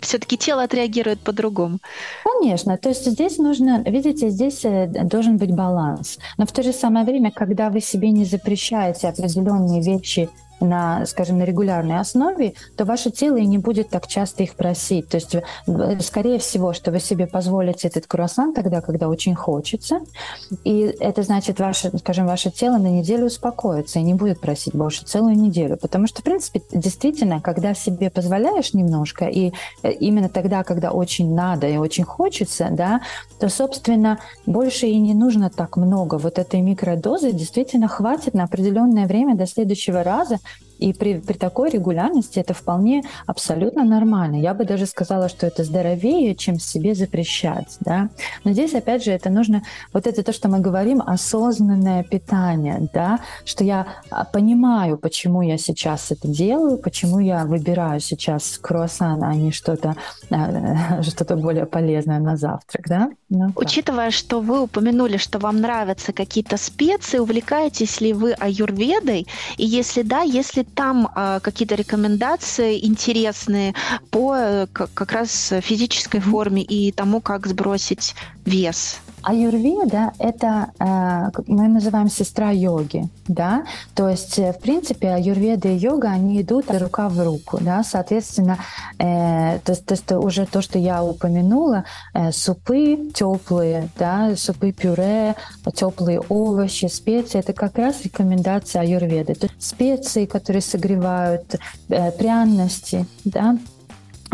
все-таки 0.00 0.36
тело 0.36 0.62
отреагирует 0.62 1.20
по-другому. 1.20 1.78
Конечно, 2.24 2.76
то 2.76 2.90
есть 2.90 3.06
здесь 3.06 3.38
нужно, 3.38 3.82
видите, 3.86 4.30
здесь 4.30 4.64
э, 4.64 4.86
должен 4.86 5.36
быть 5.36 5.52
баланс. 5.52 6.18
Но 6.36 6.46
в 6.46 6.52
то 6.52 6.62
же 6.62 6.72
самое 6.72 7.04
время, 7.04 7.30
когда 7.30 7.70
вы 7.70 7.80
себе 7.80 8.10
не 8.10 8.24
запрещаете 8.24 9.08
определенные 9.08 9.82
вещи 9.82 10.28
на, 10.60 11.06
скажем, 11.06 11.38
на 11.38 11.44
регулярной 11.44 11.98
основе, 11.98 12.54
то 12.76 12.84
ваше 12.84 13.10
тело 13.10 13.36
и 13.36 13.46
не 13.46 13.58
будет 13.58 13.90
так 13.90 14.06
часто 14.06 14.42
их 14.42 14.54
просить. 14.54 15.08
То 15.08 15.16
есть, 15.16 15.34
э, 15.34 16.00
скорее 16.00 16.38
всего, 16.38 16.72
что 16.72 16.90
вы 16.90 17.00
себе 17.00 17.26
позволите 17.26 17.88
этот 17.88 18.06
круассан 18.06 18.54
тогда, 18.54 18.80
когда 18.80 19.08
очень 19.08 19.34
хочется, 19.34 20.00
и 20.64 20.80
это 21.00 21.22
значит, 21.22 21.60
ваше, 21.60 21.96
скажем, 21.98 22.26
ваше 22.26 22.50
тело 22.50 22.78
на 22.78 22.88
неделю 22.88 23.26
успокоится 23.26 23.98
и 23.98 24.02
не 24.02 24.14
будет 24.14 24.40
просить 24.40 24.74
больше 24.74 25.04
целую 25.04 25.36
неделю. 25.36 25.76
Потому 25.76 26.06
что, 26.06 26.20
в 26.20 26.24
принципе, 26.24 26.62
действительно, 26.72 27.40
когда 27.40 27.74
себе 27.74 28.10
позволяешь 28.10 28.74
немножко, 28.74 29.26
и 29.26 29.52
э, 29.82 29.92
именно 29.92 30.28
тогда, 30.28 30.64
когда 30.64 30.90
очень 30.90 31.34
надо 31.34 31.68
и 31.68 31.76
очень 31.76 32.04
хочется, 32.04 32.68
да, 32.70 33.00
то, 33.38 33.48
собственно, 33.48 34.18
больше 34.46 34.86
и 34.86 34.98
не 34.98 35.14
нужно 35.14 35.50
так 35.50 35.76
много. 35.76 36.16
Вот 36.16 36.38
этой 36.38 36.60
микродозы 36.60 37.32
действительно 37.32 37.88
хватит 37.88 38.34
на 38.34 38.44
определенное 38.44 39.06
время 39.06 39.34
до 39.34 39.46
следующего 39.46 40.02
раза, 40.02 40.38
и 40.84 40.92
при, 40.92 41.18
при 41.18 41.32
такой 41.34 41.70
регулярности 41.70 42.38
это 42.38 42.52
вполне 42.52 43.02
абсолютно 43.26 43.84
нормально. 43.84 44.36
Я 44.36 44.52
бы 44.52 44.64
даже 44.64 44.84
сказала, 44.84 45.30
что 45.30 45.46
это 45.46 45.64
здоровее, 45.64 46.34
чем 46.34 46.60
себе 46.60 46.94
запрещать. 46.94 47.76
Да? 47.80 48.10
Но 48.44 48.52
здесь, 48.52 48.74
опять 48.74 49.02
же, 49.02 49.10
это 49.10 49.30
нужно, 49.30 49.62
вот 49.94 50.06
это 50.06 50.22
то, 50.22 50.32
что 50.32 50.48
мы 50.48 50.60
говорим, 50.60 51.00
осознанное 51.00 52.02
питание, 52.02 52.88
да? 52.92 53.20
что 53.46 53.64
я 53.64 53.86
а, 54.10 54.24
понимаю, 54.24 54.98
почему 54.98 55.40
я 55.40 55.56
сейчас 55.56 56.12
это 56.12 56.28
делаю, 56.28 56.76
почему 56.76 57.18
я 57.18 57.46
выбираю 57.46 58.00
сейчас 58.00 58.58
круассан, 58.58 59.24
а 59.24 59.34
не 59.34 59.52
что-то 59.52 59.96
а, 60.30 61.02
что 61.02 61.36
более 61.36 61.64
полезное 61.64 62.18
на 62.18 62.36
завтрак. 62.36 62.88
Да? 62.88 63.10
Ну, 63.30 63.52
Учитывая, 63.56 64.10
что 64.10 64.40
вы 64.40 64.60
упомянули, 64.60 65.16
что 65.16 65.38
вам 65.38 65.62
нравятся 65.62 66.12
какие-то 66.12 66.58
специи, 66.58 67.18
увлекаетесь 67.18 68.02
ли 68.02 68.12
вы 68.12 68.32
аюрведой? 68.32 69.26
И 69.56 69.64
если 69.64 70.02
да, 70.02 70.20
если 70.20 70.62
там 70.74 71.08
э, 71.14 71.40
какие-то 71.42 71.74
рекомендации 71.74 72.84
интересные 72.84 73.74
по 74.10 74.34
э, 74.36 74.66
как 74.72 75.12
раз 75.12 75.52
физической 75.60 76.20
форме 76.20 76.62
и 76.62 76.92
тому, 76.92 77.20
как 77.20 77.46
сбросить 77.46 78.14
вес? 78.44 78.98
Аюрведа– 79.24 80.12
это, 80.18 80.70
э, 80.78 81.30
мы 81.46 81.68
называем 81.68 82.08
сестра 82.08 82.50
йоги, 82.50 83.08
да, 83.26 83.64
то 83.94 84.08
есть, 84.08 84.38
э, 84.38 84.52
в 84.52 84.58
принципе, 84.58 85.08
аюрведа 85.08 85.68
и 85.68 85.76
йога, 85.76 86.08
они 86.08 86.42
идут 86.42 86.66
рука 86.70 87.08
в 87.08 87.18
руку, 87.24 87.58
да, 87.60 87.82
соответственно, 87.82 88.58
э, 88.98 89.58
то, 89.64 89.74
то 89.74 89.94
есть 89.94 90.12
уже 90.12 90.46
то, 90.46 90.60
что 90.60 90.78
я 90.78 91.02
упомянула, 91.02 91.84
супы 92.32 93.10
теплые, 93.14 93.88
да, 93.98 94.34
супы 94.36 94.72
пюре, 94.72 95.36
теплые 95.74 96.20
овощи, 96.20 96.86
специи– 96.86 97.38
это 97.40 97.52
как 97.52 97.78
раз 97.78 98.02
рекомендация 98.04 98.82
аюрведы. 98.82 99.34
То 99.34 99.46
есть 99.46 99.62
специи, 99.62 100.26
которые 100.26 100.62
согревают, 100.62 101.56
пряности, 102.18 103.06
да, 103.24 103.56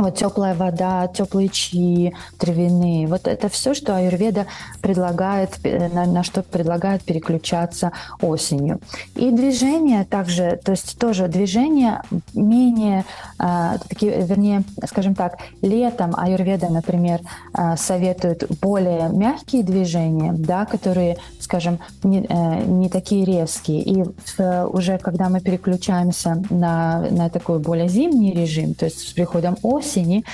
вот 0.02 0.16
теплая 0.16 0.54
вода, 0.54 1.08
теплые 1.08 1.48
чаи, 1.48 2.14
травяные. 2.38 3.06
Вот 3.06 3.26
это 3.26 3.48
все, 3.48 3.74
что 3.74 3.96
аюрведа 3.96 4.46
предлагает, 4.80 5.58
э, 5.62 5.88
на, 5.88 6.06
на 6.06 6.22
что 6.22 6.42
предлагает 6.42 7.02
переключаться 7.02 7.92
осенью. 8.20 8.80
И 9.14 9.30
движение 9.30 10.04
также, 10.04 10.58
то 10.64 10.72
есть 10.72 10.98
тоже 10.98 11.28
движение 11.28 12.02
менее, 12.34 13.04
э, 13.38 13.78
такие, 13.88 14.22
вернее, 14.22 14.64
скажем 14.86 15.14
так, 15.14 15.38
летом 15.62 16.14
аюрведа, 16.16 16.68
например, 16.68 17.20
э, 17.56 17.76
советует 17.76 18.44
более 18.60 19.08
мягкие 19.08 19.62
движения, 19.62 20.32
да, 20.32 20.64
которые, 20.66 21.16
скажем, 21.38 21.78
не, 22.02 22.26
э, 22.28 22.64
не 22.64 22.88
такие 22.88 23.24
резкие. 23.24 23.82
И 23.82 24.04
в, 24.04 24.66
уже 24.72 24.98
когда 24.98 25.28
мы 25.28 25.40
переключаемся 25.40 26.42
на, 26.50 27.06
на 27.10 27.28
такой 27.28 27.58
более 27.58 27.88
зимний 27.88 28.32
режим, 28.32 28.74
то 28.74 28.86
есть 28.86 29.08
с 29.08 29.12
приходом 29.12 29.56
осени, 29.62 29.89
осени 29.90 30.24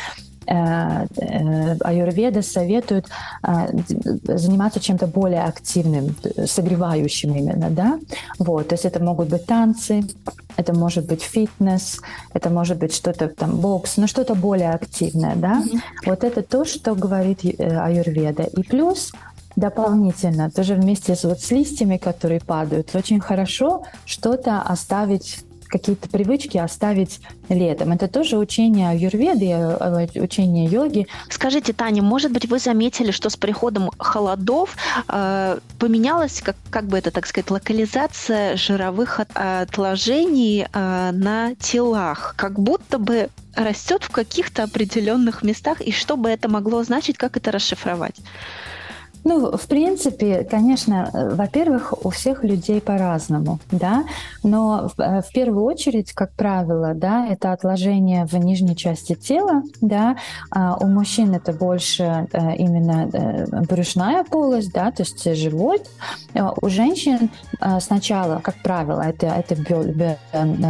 э, 0.48 1.06
э, 1.16 1.76
аюрведа 1.80 2.42
советует 2.42 3.06
э, 3.42 3.68
заниматься 4.38 4.80
чем-то 4.80 5.06
более 5.06 5.44
активным, 5.44 6.14
согревающим 6.46 7.34
именно, 7.34 7.70
да, 7.70 7.98
вот, 8.38 8.68
то 8.68 8.74
есть 8.74 8.84
это 8.84 9.02
могут 9.02 9.28
быть 9.28 9.46
танцы, 9.46 10.04
это 10.56 10.72
может 10.72 11.06
быть 11.06 11.22
фитнес, 11.22 12.00
это 12.34 12.50
может 12.50 12.78
быть 12.78 12.94
что-то 12.94 13.28
там 13.28 13.56
бокс, 13.56 13.96
но 13.96 14.06
что-то 14.06 14.34
более 14.34 14.70
активное, 14.70 15.34
да, 15.36 15.62
mm-hmm. 15.62 15.80
вот 16.06 16.24
это 16.24 16.42
то, 16.42 16.64
что 16.64 16.94
говорит 16.94 17.40
аюрведа, 17.60 18.44
и 18.44 18.62
плюс 18.62 19.12
дополнительно, 19.56 20.50
тоже 20.50 20.74
вместе 20.74 21.16
с, 21.16 21.24
вот, 21.24 21.40
с 21.40 21.50
листьями, 21.50 21.96
которые 21.96 22.40
падают, 22.40 22.94
очень 22.94 23.20
хорошо 23.20 23.84
что-то 24.04 24.62
оставить 24.62 25.45
какие-то 25.66 26.08
привычки 26.08 26.58
оставить 26.58 27.20
летом. 27.48 27.92
Это 27.92 28.08
тоже 28.08 28.38
учение 28.38 28.90
аюрведы, 28.90 29.46
э, 29.50 30.20
учение 30.20 30.66
йоги. 30.66 31.06
Скажите, 31.28 31.72
Таня, 31.72 32.02
может 32.02 32.32
быть, 32.32 32.46
вы 32.46 32.58
заметили, 32.58 33.10
что 33.10 33.30
с 33.30 33.36
приходом 33.36 33.90
холодов 33.98 34.76
э, 35.08 35.58
поменялась, 35.78 36.40
как, 36.42 36.56
как 36.70 36.86
бы 36.86 36.98
это 36.98 37.10
так 37.10 37.26
сказать, 37.26 37.50
локализация 37.50 38.56
жировых 38.56 39.20
отложений 39.34 40.66
э, 40.72 41.10
на 41.12 41.54
телах? 41.56 42.34
Как 42.36 42.58
будто 42.58 42.98
бы 42.98 43.28
растет 43.54 44.02
в 44.04 44.10
каких-то 44.10 44.64
определенных 44.64 45.42
местах, 45.42 45.80
и 45.80 45.92
что 45.92 46.16
бы 46.16 46.28
это 46.28 46.48
могло 46.48 46.82
значить, 46.82 47.16
как 47.16 47.36
это 47.36 47.50
расшифровать? 47.50 48.16
Ну, 49.28 49.56
в 49.56 49.66
принципе, 49.66 50.44
конечно, 50.48 51.10
э, 51.12 51.34
во-первых, 51.34 51.92
у 52.06 52.10
всех 52.10 52.44
людей 52.44 52.80
по-разному, 52.80 53.58
да, 53.72 54.04
но 54.44 54.88
в, 54.96 55.00
э, 55.00 55.20
в 55.20 55.32
первую 55.32 55.64
очередь, 55.64 56.12
как 56.12 56.30
правило, 56.34 56.94
да, 56.94 57.26
это 57.26 57.50
отложение 57.50 58.24
в 58.26 58.34
нижней 58.34 58.76
части 58.76 59.16
тела, 59.16 59.64
да, 59.80 60.16
а 60.52 60.76
у 60.76 60.86
мужчин 60.86 61.34
это 61.34 61.52
больше 61.52 62.28
э, 62.32 62.56
именно 62.56 63.10
брюшная 63.68 64.22
полость, 64.22 64.72
да, 64.72 64.92
то 64.92 65.02
есть 65.02 65.34
живот. 65.34 65.82
У 66.62 66.68
женщин 66.68 67.30
сначала, 67.80 68.40
как 68.40 68.62
правило, 68.62 69.00
это, 69.00 69.26
это 69.26 69.56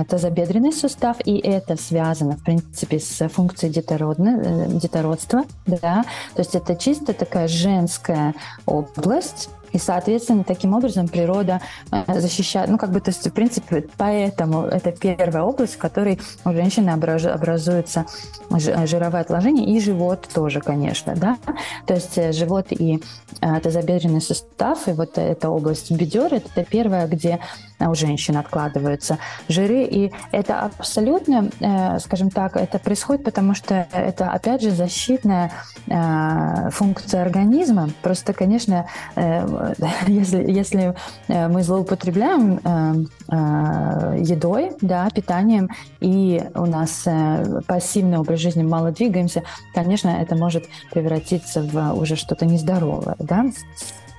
тазобедренный 0.08 0.72
сустав, 0.72 1.16
и 1.24 1.36
это 1.38 1.76
связано, 1.76 2.36
в 2.36 2.44
принципе, 2.44 3.00
с 3.00 3.28
функцией 3.28 3.72
детородства, 3.72 5.42
да, 5.66 6.04
то 6.34 6.40
есть 6.40 6.54
это 6.54 6.74
чисто 6.76 7.12
такая 7.12 7.48
женская 7.48 8.34
область, 8.66 9.48
и, 9.72 9.78
соответственно, 9.78 10.42
таким 10.42 10.74
образом 10.74 11.06
природа 11.06 11.60
э, 11.90 12.20
защищает, 12.20 12.70
ну, 12.70 12.78
как 12.78 12.90
бы, 12.92 13.00
то 13.00 13.10
есть, 13.10 13.26
в 13.26 13.30
принципе, 13.30 13.86
поэтому 13.98 14.62
это 14.62 14.90
первая 14.92 15.42
область, 15.42 15.74
в 15.74 15.78
которой 15.78 16.18
у 16.46 16.52
женщины 16.52 16.90
образуется 16.90 18.06
жировое 18.50 19.20
отложение, 19.20 19.66
и 19.66 19.80
живот 19.80 20.28
тоже, 20.32 20.60
конечно, 20.60 21.14
да. 21.14 21.36
То 21.86 21.94
есть 21.94 22.16
э, 22.16 22.32
живот 22.32 22.68
и 22.70 23.02
э, 23.42 23.60
тазобедренный 23.60 24.22
сустав, 24.22 24.88
и 24.88 24.92
вот 24.92 25.18
эта 25.18 25.50
область 25.50 25.90
бедер, 25.90 26.32
это 26.32 26.64
первая, 26.64 27.06
где 27.06 27.40
у 27.80 27.94
женщин 27.94 28.36
откладываются 28.36 29.18
жиры, 29.48 29.84
и 29.84 30.12
это 30.32 30.60
абсолютно, 30.60 31.50
скажем 32.00 32.30
так, 32.30 32.56
это 32.56 32.78
происходит, 32.78 33.24
потому 33.24 33.54
что 33.54 33.86
это, 33.92 34.30
опять 34.30 34.62
же, 34.62 34.70
защитная 34.70 35.52
функция 36.70 37.22
организма. 37.22 37.90
Просто, 38.02 38.32
конечно, 38.32 38.86
если, 40.06 40.50
если 40.50 40.94
э, 41.28 41.48
мы 41.48 41.62
злоупотребляем 41.62 42.60
э, 42.62 42.94
э, 43.28 44.16
едой, 44.22 44.72
да, 44.80 45.08
питанием, 45.10 45.70
и 46.00 46.42
у 46.54 46.66
нас 46.66 47.06
пассивный 47.66 48.18
образ 48.18 48.40
жизни, 48.40 48.62
мало 48.62 48.92
двигаемся, 48.92 49.42
конечно, 49.74 50.08
это 50.08 50.36
может 50.36 50.64
превратиться 50.92 51.62
в 51.62 51.94
уже 51.94 52.16
что-то 52.16 52.46
нездоровое, 52.46 53.16
да. 53.18 53.46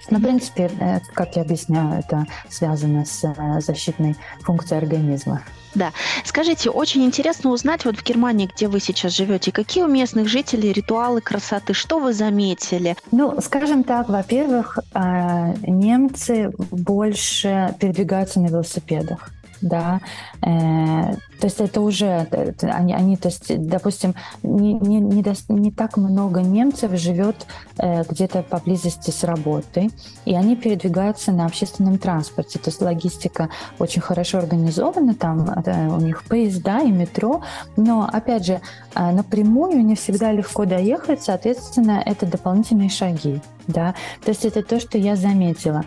Но, 0.10 0.20
в 0.20 0.22
принципе, 0.22 0.70
как 1.14 1.36
я 1.36 1.42
объясняю, 1.42 2.00
это 2.00 2.26
связано 2.50 3.06
с 3.06 3.34
защитной 3.60 4.16
функцией 4.42 4.82
организма. 4.82 5.42
Да. 5.76 5.92
Скажите, 6.26 6.72
очень 6.72 7.06
интересно 7.06 7.52
узнать, 7.52 7.86
вот 7.86 7.98
в 7.98 8.04
Германии, 8.04 8.50
где 8.54 8.68
вы 8.68 8.80
сейчас 8.80 9.14
живете, 9.14 9.52
какие 9.52 9.84
у 9.84 9.88
местных 9.88 10.28
жителей 10.28 10.74
ритуалы 10.74 11.22
красоты, 11.22 11.74
что 11.74 12.00
вы 12.00 12.14
заметили? 12.14 12.96
Ну, 13.12 13.40
скажем 13.42 13.84
так, 13.84 14.10
во-первых, 14.10 14.80
а, 14.94 15.54
немцы 15.62 16.52
больше 16.72 17.76
передвигаются 17.80 18.40
на 18.40 18.48
велосипедах 18.48 19.30
да, 19.62 20.02
э, 20.42 21.16
то 21.40 21.46
есть 21.46 21.60
это 21.60 21.82
уже, 21.82 22.28
это, 22.32 22.68
они, 22.68 22.94
они, 22.94 23.16
то 23.16 23.28
есть, 23.28 23.68
допустим, 23.68 24.16
не, 24.44 24.74
не, 24.74 25.00
не, 25.00 25.22
до, 25.22 25.34
не 25.50 25.72
так 25.72 25.98
много 25.98 26.42
немцев 26.42 26.92
живет 26.94 27.46
э, 27.78 28.04
где-то 28.04 28.44
поблизости 28.44 29.12
с 29.12 29.24
работы, 29.24 29.90
и 30.26 30.34
они 30.34 30.56
передвигаются 30.56 31.32
на 31.32 31.46
общественном 31.46 32.00
транспорте, 32.00 32.60
то 32.60 32.70
есть 32.70 32.82
логистика 32.82 33.50
очень 33.78 34.02
хорошо 34.02 34.40
организована, 34.40 35.14
там 35.14 35.50
это, 35.50 35.90
у 35.92 36.00
них 36.00 36.24
поезда 36.24 36.80
и 36.80 36.92
метро, 36.92 37.44
но, 37.76 38.10
опять 38.12 38.46
же, 38.46 38.62
э, 38.96 39.12
напрямую 39.12 39.86
не 39.86 39.96
всегда 39.96 40.32
легко 40.32 40.66
доехать, 40.66 41.22
соответственно, 41.22 42.02
это 42.04 42.26
дополнительные 42.26 42.90
шаги, 42.90 43.42
да, 43.68 43.94
то 44.24 44.30
есть 44.30 44.46
это 44.46 44.64
то, 44.64 44.80
что 44.80 44.98
я 44.98 45.16
заметила. 45.16 45.84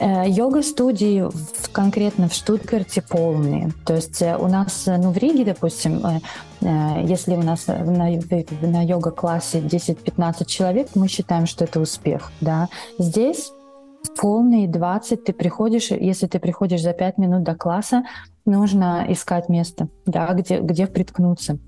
Э, 0.00 0.26
йога-студии 0.26 1.28
конкретно 1.72 2.28
в 2.28 2.32
Штутгарте 2.32 3.02
полные. 3.02 3.70
То 3.84 3.96
есть 3.96 4.22
э, 4.22 4.34
у 4.34 4.48
нас, 4.48 4.88
э, 4.88 4.96
ну, 4.96 5.10
в 5.10 5.18
Риге, 5.18 5.44
допустим, 5.44 6.02
если 6.62 7.36
у 7.36 7.42
нас 7.42 7.66
на, 7.66 8.08
на 8.62 8.82
йога-классе 8.84 9.60
10-15 9.60 10.46
человек, 10.46 10.88
мы 10.94 11.06
считаем, 11.08 11.44
что 11.44 11.64
это 11.64 11.80
успех. 11.80 12.32
Да? 12.40 12.68
Здесь 12.98 13.52
полные 14.18 14.68
20, 14.68 15.24
ты 15.24 15.32
приходишь, 15.34 15.90
если 15.90 16.26
ты 16.26 16.38
приходишь 16.38 16.82
за 16.82 16.94
5 16.94 17.18
минут 17.18 17.42
до 17.42 17.54
класса, 17.54 18.04
нужно 18.46 19.04
искать 19.08 19.50
место, 19.50 19.88
да, 20.06 20.32
где, 20.32 20.60
где 20.60 20.86
приткнуться. 20.86 21.58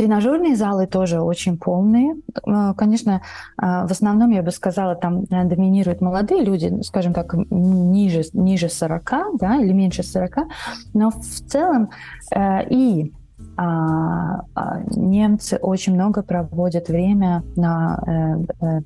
Тренажерные 0.00 0.56
залы 0.56 0.86
тоже 0.86 1.20
очень 1.20 1.58
полные. 1.58 2.16
Э, 2.46 2.72
конечно, 2.74 3.20
э, 3.60 3.86
в 3.86 3.90
основном, 3.90 4.30
я 4.30 4.42
бы 4.42 4.50
сказала, 4.50 4.94
там 4.94 5.24
э, 5.24 5.44
доминируют 5.44 6.00
молодые 6.00 6.42
люди, 6.42 6.72
скажем 6.84 7.12
так, 7.12 7.34
ниже, 7.50 8.22
ниже 8.32 8.70
40, 8.70 9.12
да, 9.38 9.56
или 9.56 9.74
меньше 9.74 10.02
40. 10.02 10.38
Но 10.94 11.10
в 11.10 11.22
целом 11.22 11.90
и 12.34 13.12
а, 13.58 14.40
а, 14.54 14.80
немцы 14.86 15.58
очень 15.60 15.92
много 15.92 16.22
проводят 16.22 16.88
время 16.88 17.42
на, 17.56 18.38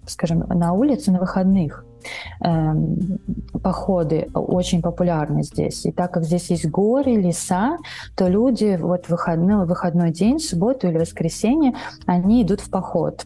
скажем, 0.07 0.40
на 0.48 0.72
улице 0.72 1.12
на 1.12 1.20
выходных. 1.20 1.85
Эм, 2.40 3.19
походы 3.62 4.29
очень 4.35 4.83
популярны 4.83 5.43
здесь. 5.43 5.87
И 5.87 5.93
так 5.93 6.12
как 6.12 6.25
здесь 6.25 6.51
есть 6.51 6.69
горы, 6.69 7.17
леса, 7.17 7.79
то 8.17 8.29
люди 8.29 8.79
вот 8.81 9.09
выходной, 9.09 9.67
выходной 9.67 10.11
день, 10.11 10.38
субботу 10.38 10.88
или 10.88 10.99
воскресенье, 10.99 11.75
они 12.07 12.43
идут 12.43 12.61
в 12.61 12.71
поход. 12.71 13.25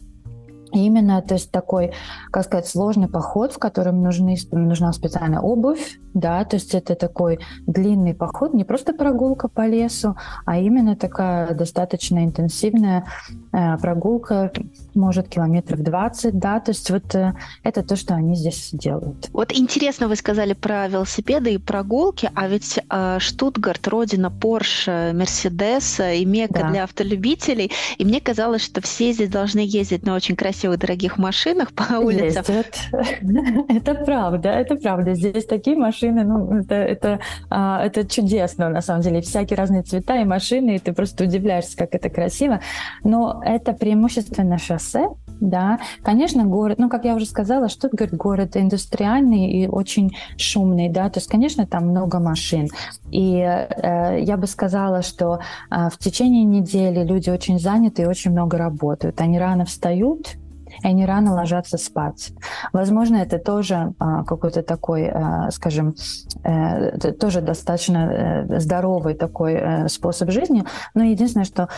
Именно, 0.71 1.21
то 1.21 1.35
есть 1.35 1.51
такой, 1.51 1.93
как 2.31 2.45
сказать, 2.45 2.67
сложный 2.67 3.07
поход, 3.07 3.53
в 3.53 3.59
котором 3.59 4.03
нужны, 4.03 4.37
нужна 4.51 4.93
специальная 4.93 5.39
обувь, 5.39 5.99
да, 6.13 6.43
то 6.45 6.55
есть 6.55 6.73
это 6.73 6.95
такой 6.95 7.39
длинный 7.67 8.13
поход, 8.13 8.53
не 8.53 8.63
просто 8.63 8.93
прогулка 8.93 9.47
по 9.47 9.67
лесу, 9.67 10.15
а 10.45 10.57
именно 10.57 10.95
такая 10.95 11.53
достаточно 11.53 12.23
интенсивная 12.23 13.05
э, 13.51 13.77
прогулка, 13.77 14.51
может, 14.95 15.29
километров 15.29 15.81
20, 15.81 16.37
да, 16.37 16.59
то 16.59 16.71
есть 16.71 16.89
вот 16.89 17.15
э, 17.15 17.33
это 17.63 17.83
то, 17.83 17.95
что 17.95 18.15
они 18.15 18.35
здесь 18.35 18.69
делают. 18.73 19.29
Вот 19.31 19.53
интересно 19.53 20.07
вы 20.07 20.15
сказали 20.15 20.53
про 20.53 20.87
велосипеды 20.87 21.53
и 21.53 21.57
прогулки, 21.57 22.29
а 22.35 22.47
ведь 22.47 22.79
э, 22.89 23.17
Штутгарт– 23.19 23.87
родина 23.89 24.27
Porsche, 24.27 25.13
Mercedes 25.13 26.17
и 26.17 26.25
мека 26.25 26.61
да. 26.61 26.69
для 26.69 26.83
автолюбителей, 26.83 27.71
и 27.97 28.05
мне 28.05 28.19
казалось, 28.21 28.63
что 28.63 28.81
все 28.81 29.11
здесь 29.11 29.29
должны 29.29 29.59
ездить 29.59 30.03
на 30.03 30.15
очень 30.15 30.35
красивых, 30.35 30.58
дорогих 30.67 31.17
машинах 31.17 31.71
по 31.73 31.97
улицам. 31.97 32.43
Ездят. 32.47 32.89
Это 33.69 33.95
правда, 33.95 34.49
это 34.49 34.75
правда. 34.75 35.13
Здесь 35.13 35.45
такие 35.45 35.75
машины, 35.77 35.99
машины, 36.09 36.23
ну, 36.23 36.59
это, 36.59 36.75
это, 36.75 37.19
а, 37.49 37.85
это 37.85 38.07
чудесно, 38.07 38.69
на 38.69 38.81
самом 38.81 39.01
деле. 39.01 39.21
Всякие 39.21 39.57
разные 39.57 39.83
цвета 39.83 40.21
и 40.21 40.25
машины, 40.25 40.75
и 40.75 40.79
ты 40.79 40.93
просто 40.93 41.23
удивляешься, 41.23 41.77
как 41.77 41.95
это 41.95 42.09
красиво. 42.09 42.59
Но 43.03 43.41
это 43.45 43.73
преимущественно 43.73 44.57
шоссе, 44.57 45.09
да. 45.39 45.79
Конечно, 46.03 46.45
город, 46.45 46.79
ну, 46.79 46.89
как 46.89 47.05
я 47.05 47.15
уже 47.15 47.25
сказала, 47.25 47.69
Штутгарт 47.69 48.13
город 48.13 48.57
индустриальный 48.57 49.51
и 49.51 49.67
очень 49.67 50.11
шумный, 50.37 50.89
да, 50.89 51.09
то 51.09 51.19
есть, 51.19 51.29
конечно, 51.29 51.65
там 51.65 51.87
много 51.87 52.19
машин. 52.19 52.67
И 53.11 53.39
э, 53.39 54.19
я 54.21 54.37
бы 54.37 54.47
сказала, 54.47 55.01
что 55.01 55.39
э, 55.71 55.89
в 55.91 55.97
течение 55.97 56.43
недели 56.43 57.03
люди 57.03 57.29
очень 57.29 57.59
заняты 57.59 58.03
и 58.03 58.05
очень 58.05 58.31
много 58.31 58.57
работают. 58.57 59.21
Они 59.21 59.39
рано 59.39 59.65
встают, 59.65 60.37
и 60.83 60.87
они 60.87 61.05
рано 61.05 61.33
ложатся 61.33 61.77
спать. 61.77 62.31
Возможно, 62.73 63.17
это 63.17 63.39
тоже 63.39 63.93
а, 63.99 64.23
какой-то 64.23 64.63
такой, 64.63 65.09
а, 65.09 65.51
скажем, 65.51 65.95
а, 66.43 66.91
тоже 67.19 67.41
достаточно 67.41 68.45
э, 68.49 68.59
здоровый 68.59 69.13
такой 69.13 69.89
способ 69.89 70.31
жизни, 70.31 70.63
но 70.93 71.03
единственное, 71.03 71.45
что 71.45 71.69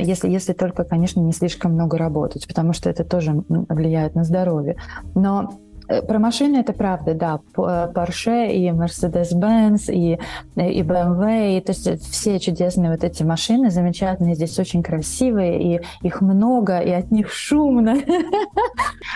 если, 0.00 0.28
если 0.28 0.52
только, 0.52 0.84
конечно, 0.84 1.20
не 1.20 1.32
слишком 1.32 1.72
много 1.72 1.98
работать, 1.98 2.46
потому 2.46 2.72
что 2.72 2.90
это 2.90 3.04
тоже 3.04 3.44
влияет 3.48 4.14
на 4.14 4.24
здоровье. 4.24 4.76
Но 5.14 5.50
Э, 5.52 5.71
про 6.00 6.18
машины 6.18 6.58
это 6.58 6.72
правда, 6.72 7.14
да. 7.14 7.40
Porsche 7.54 8.50
и 8.52 8.68
Mercedes-Benz 8.70 9.92
и, 9.92 10.18
и 10.56 10.82
BMW, 10.82 11.58
и, 11.58 11.60
то 11.60 11.72
есть 11.72 12.10
все 12.10 12.38
чудесные 12.40 12.90
вот 12.90 13.04
эти 13.04 13.22
машины, 13.22 13.70
замечательные, 13.70 14.34
здесь 14.34 14.58
очень 14.58 14.82
красивые, 14.82 15.76
и 15.76 15.80
их 16.02 16.20
много, 16.20 16.78
и 16.78 16.90
от 16.90 17.10
них 17.10 17.30
шумно. 17.30 17.96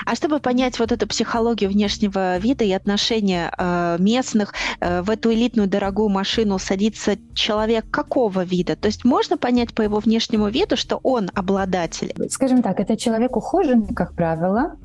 А 0.04 0.14
чтобы 0.14 0.40
понять 0.40 0.78
вот 0.78 0.92
эту 0.92 1.06
психологию 1.06 1.70
внешнего 1.70 2.38
вида 2.38 2.64
и 2.64 2.72
отношения 2.72 3.52
э, 3.56 3.96
местных, 3.98 4.54
э, 4.80 5.02
в 5.02 5.10
эту 5.10 5.32
элитную 5.32 5.68
дорогую 5.68 6.08
машину 6.08 6.58
садится 6.58 7.16
человек 7.34 7.86
какого 7.90 8.44
вида? 8.44 8.76
То 8.76 8.86
есть 8.86 9.04
можно 9.04 9.36
понять 9.36 9.74
по 9.74 9.82
его 9.82 9.98
внешнему 9.98 10.48
виду, 10.48 10.76
что 10.76 11.00
он 11.02 11.30
обладатель? 11.34 12.14
Скажем 12.30 12.62
так, 12.62 12.80
это 12.80 12.96
человек 12.96 13.36
ухоженный, 13.36 13.94
как 13.94 14.14
правило, 14.14 14.76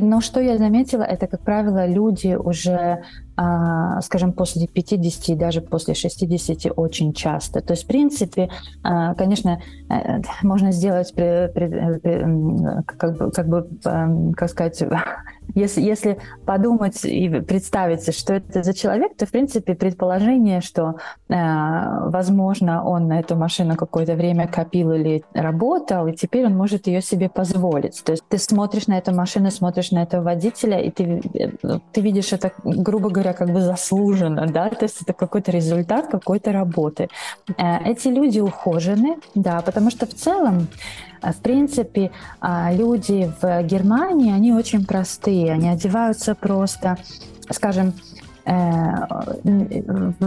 но 0.00 0.20
что 0.20 0.40
я 0.40 0.58
заметила, 0.58 1.02
это, 1.02 1.26
как 1.26 1.40
правило, 1.40 1.86
люди 1.86 2.34
уже, 2.34 3.02
а, 3.36 4.00
скажем, 4.00 4.32
после 4.32 4.66
50 4.66 5.28
и 5.28 5.34
даже 5.34 5.60
после 5.60 5.94
60 5.94 6.72
очень 6.76 7.12
часто. 7.12 7.60
То 7.60 7.72
есть, 7.72 7.84
в 7.84 7.86
принципе, 7.86 8.48
а, 8.82 9.14
конечно, 9.14 9.60
э, 9.90 10.22
можно 10.42 10.72
сделать, 10.72 11.12
как 11.14 13.18
бы, 13.18 13.30
как, 13.32 13.48
бы, 13.48 13.68
как 14.36 14.50
сказать, 14.50 14.82
если, 15.54 15.82
если 15.82 16.18
подумать 16.46 17.04
и 17.04 17.28
представить, 17.40 18.14
что 18.16 18.34
это 18.34 18.62
за 18.62 18.74
человек, 18.74 19.16
то, 19.16 19.26
в 19.26 19.30
принципе, 19.30 19.74
предположение, 19.74 20.60
что, 20.60 20.96
э, 21.28 21.34
возможно, 22.08 22.84
он 22.84 23.08
на 23.08 23.20
эту 23.20 23.36
машину 23.36 23.76
какое-то 23.76 24.14
время 24.14 24.48
копил 24.48 24.92
или 24.92 25.24
работал, 25.32 26.06
и 26.06 26.14
теперь 26.14 26.46
он 26.46 26.56
может 26.56 26.86
ее 26.86 27.02
себе 27.02 27.28
позволить. 27.28 28.02
То 28.04 28.12
есть 28.12 28.24
ты 28.28 28.38
смотришь 28.38 28.86
на 28.86 28.98
эту 28.98 29.14
машину, 29.14 29.50
смотришь 29.50 29.90
на 29.90 30.02
этого 30.02 30.22
водителя, 30.22 30.80
и 30.80 30.90
ты, 30.90 31.22
э, 31.34 31.78
ты 31.92 32.00
видишь 32.00 32.32
это, 32.32 32.52
грубо 32.64 33.10
говоря, 33.10 33.32
как 33.32 33.50
бы 33.50 33.60
заслуженно, 33.60 34.46
да, 34.46 34.68
то 34.70 34.84
есть 34.84 35.02
это 35.02 35.12
какой-то 35.12 35.50
результат 35.50 36.08
какой-то 36.08 36.52
работы. 36.52 37.08
Э, 37.56 37.78
эти 37.84 38.08
люди 38.08 38.40
ухожены, 38.40 39.16
да, 39.34 39.60
потому 39.60 39.90
что 39.90 40.06
в 40.06 40.14
целом 40.14 40.68
в 41.22 41.36
принципе, 41.36 42.10
а, 42.40 42.72
люди 42.72 43.32
в 43.40 43.62
Германии, 43.62 44.32
они 44.32 44.52
очень 44.52 44.84
простые, 44.84 45.52
они 45.52 45.68
одеваются 45.68 46.34
просто, 46.34 46.98
скажем, 47.50 47.94
э, 48.44 48.92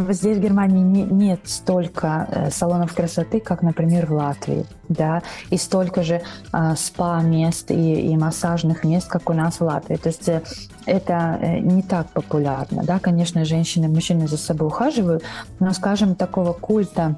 Здесь 0.10 0.38
в 0.38 0.42
Германии 0.42 1.04
нет 1.04 1.42
столько 1.46 2.28
э, 2.30 2.50
салонов 2.50 2.94
красоты, 2.94 3.40
как, 3.40 3.62
например, 3.62 4.08
в 4.08 4.14
Латвии, 4.14 4.66
да, 4.90 5.22
и 5.52 5.58
столько 5.58 6.02
же 6.04 6.22
а, 6.52 6.76
спа-мест 6.76 7.70
и, 7.72 8.12
и 8.12 8.18
массажных 8.18 8.84
мест, 8.84 9.08
как 9.08 9.30
у 9.30 9.34
нас 9.34 9.60
в 9.60 9.64
Латвии. 9.64 9.98
То 9.98 10.10
есть 10.10 10.28
э, 10.30 10.42
это 10.86 11.40
не 11.62 11.84
так 11.84 12.10
популярно, 12.10 12.84
да, 12.84 13.00
конечно, 13.00 13.46
женщины 13.46 13.88
мужчины 13.88 14.28
за 14.28 14.38
собой 14.38 14.68
ухаживают, 14.68 15.24
но, 15.60 15.74
скажем, 15.74 16.16
такого 16.16 16.54
культа 16.54 17.18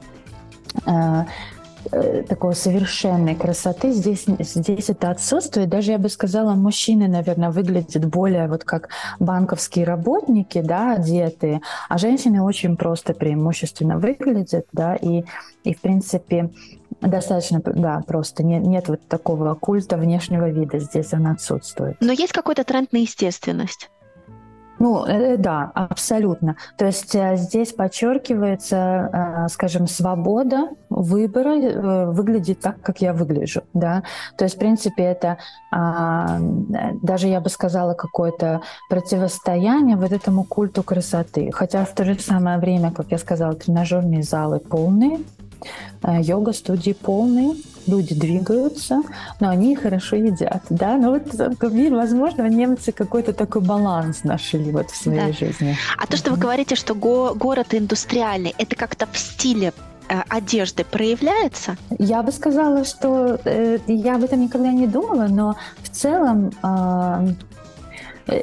Э, 1.91 2.23
такой 2.23 2.55
совершенной 2.55 3.35
красоты 3.35 3.91
здесь, 3.91 4.25
здесь 4.39 4.89
это 4.89 5.11
отсутствует. 5.11 5.69
Даже, 5.69 5.91
я 5.91 5.97
бы 5.97 6.09
сказала, 6.09 6.53
мужчины, 6.53 7.07
наверное, 7.07 7.51
выглядят 7.51 8.05
более 8.05 8.47
вот 8.47 8.63
как 8.63 8.89
банковские 9.19 9.85
работники, 9.85 10.61
да, 10.61 10.93
одетые, 10.93 11.61
а 11.87 11.97
женщины 11.97 12.41
очень 12.41 12.75
просто 12.75 13.13
преимущественно 13.13 13.97
выглядят, 13.97 14.67
да, 14.73 14.95
и, 14.95 15.23
и 15.63 15.73
в 15.73 15.81
принципе, 15.81 16.51
достаточно, 17.01 17.61
да, 17.63 18.03
просто 18.05 18.43
нет, 18.43 18.63
нет 18.63 18.89
вот 18.89 19.07
такого 19.07 19.55
культа 19.55 19.97
внешнего 19.97 20.49
вида 20.49 20.79
здесь, 20.79 21.13
он 21.13 21.27
отсутствует. 21.27 21.95
Но 22.01 22.11
есть 22.11 22.33
какой-то 22.33 22.63
тренд 22.65 22.91
на 22.91 22.97
естественность? 22.97 23.89
Ну, 24.79 25.05
э, 25.05 25.37
да, 25.37 25.71
абсолютно. 25.75 26.55
То 26.77 26.85
есть 26.85 27.13
э, 27.13 27.35
здесь 27.35 27.73
подчеркивается, 27.73 29.45
э, 29.45 29.47
скажем, 29.49 29.87
свобода 29.87 30.69
выбора 30.89 32.11
выглядеть 32.11 32.61
так, 32.61 32.81
как 32.81 33.01
я 33.01 33.13
выгляжу, 33.13 33.61
да. 33.73 34.03
То 34.37 34.45
есть, 34.45 34.55
в 34.55 34.59
принципе, 34.59 35.03
это 35.03 35.37
а, 35.71 36.39
даже, 37.03 37.27
я 37.27 37.39
бы 37.41 37.49
сказала, 37.49 37.93
какое-то 37.93 38.61
противостояние 38.89 39.97
вот 39.97 40.11
этому 40.11 40.43
культу 40.43 40.81
красоты. 40.81 41.51
Хотя 41.51 41.85
в 41.85 41.93
то 41.93 42.05
же 42.05 42.19
самое 42.19 42.57
время, 42.57 42.91
как 42.91 43.11
я 43.11 43.19
сказала, 43.19 43.53
тренажерные 43.53 44.23
залы 44.23 44.59
полные, 44.59 45.19
йога-студии 46.03 46.93
полные, 46.93 47.53
люди 47.89 48.15
двигаются, 48.15 49.01
но 49.39 49.49
они 49.49 49.75
хорошо 49.75 50.15
едят, 50.15 50.63
да, 50.69 50.97
ну 50.97 51.11
вот, 51.13 51.33
возможно, 51.91 52.47
немцы 52.47 52.91
какой-то 52.91 53.33
такой 53.33 53.61
баланс 53.61 54.23
нашли 54.23 54.71
вот 54.71 54.91
в 54.91 54.95
своей 54.95 55.31
да. 55.31 55.33
жизни. 55.33 55.75
А 55.97 56.05
то, 56.07 56.17
что 56.17 56.31
вы 56.31 56.37
говорите, 56.37 56.75
что 56.75 56.95
го- 56.95 57.33
город 57.35 57.73
индустриальный, 57.73 58.53
это 58.57 58.75
как-то 58.75 59.07
в 59.11 59.17
стиле 59.17 59.73
э, 60.09 60.21
одежды 60.29 60.83
проявляется? 60.83 61.77
Я 61.97 62.23
бы 62.23 62.31
сказала, 62.31 62.85
что 62.85 63.39
э, 63.43 63.79
я 63.87 64.15
об 64.15 64.23
этом 64.23 64.41
никогда 64.41 64.71
не 64.71 64.87
думала, 64.87 65.27
но 65.29 65.55
в 65.81 65.89
целом 65.89 66.51
э, 66.63 67.33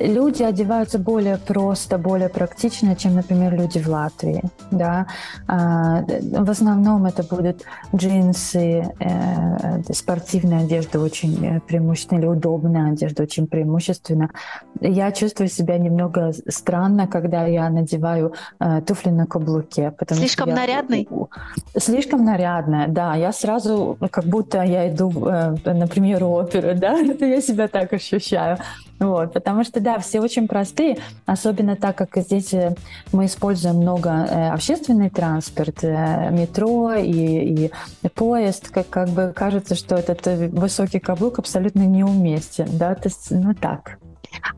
люди 0.00 0.42
одеваются 0.42 0.98
более 0.98 1.36
просто, 1.36 1.98
более 1.98 2.28
практично, 2.28 2.96
чем, 2.96 3.14
например, 3.14 3.54
люди 3.54 3.78
в 3.78 3.88
Латвии. 3.88 4.42
Да? 4.70 5.06
А, 5.46 6.02
в 6.02 6.50
основном 6.50 7.06
это 7.06 7.22
будут 7.22 7.62
джинсы, 7.94 8.92
э, 8.98 9.92
спортивная 9.92 10.64
одежда 10.64 11.00
очень 11.00 11.44
э, 11.44 11.60
преимущественно, 11.60 12.18
или 12.18 12.26
удобная 12.26 12.92
одежда 12.92 13.22
очень 13.22 13.46
преимущественно. 13.46 14.30
Я 14.80 15.12
чувствую 15.12 15.48
себя 15.48 15.78
немного 15.78 16.32
странно, 16.48 17.06
когда 17.06 17.46
я 17.46 17.68
надеваю 17.70 18.34
э, 18.60 18.80
туфли 18.86 19.10
на 19.10 19.26
каблуке. 19.26 19.92
Слишком 20.10 20.48
я... 20.48 20.56
нарядный? 20.56 21.08
Слишком 21.76 22.24
нарядная, 22.24 22.88
да. 22.88 23.14
Я 23.14 23.32
сразу, 23.32 23.96
как 24.10 24.24
будто 24.24 24.62
я 24.62 24.88
иду, 24.88 25.10
например, 25.64 26.24
в 26.24 26.32
оперу, 26.32 26.74
да, 26.78 26.96
я 27.20 27.40
себя 27.40 27.68
так 27.68 27.92
ощущаю. 27.92 28.58
Вот, 28.98 29.34
потому 29.34 29.62
что, 29.64 29.80
да, 29.80 29.98
все 29.98 30.20
очень 30.20 30.48
простые, 30.48 30.98
особенно 31.26 31.76
так 31.76 31.96
как 31.96 32.16
здесь 32.16 32.54
э, 32.54 32.74
мы 33.12 33.26
используем 33.26 33.76
много 33.76 34.10
э, 34.10 34.48
общественный 34.48 35.10
транспорт, 35.10 35.80
э, 35.82 36.30
метро 36.30 36.94
и, 36.94 37.66
и 37.66 37.72
поезд, 38.14 38.70
как, 38.70 38.88
как 38.88 39.08
бы 39.10 39.32
кажется, 39.36 39.74
что 39.74 39.96
этот 39.96 40.26
высокий 40.52 40.98
каблук 40.98 41.38
абсолютно 41.38 41.82
неуместен, 41.82 42.68
да, 42.72 42.94
то 42.94 43.08
есть, 43.08 43.30
ну 43.30 43.54
так. 43.54 43.98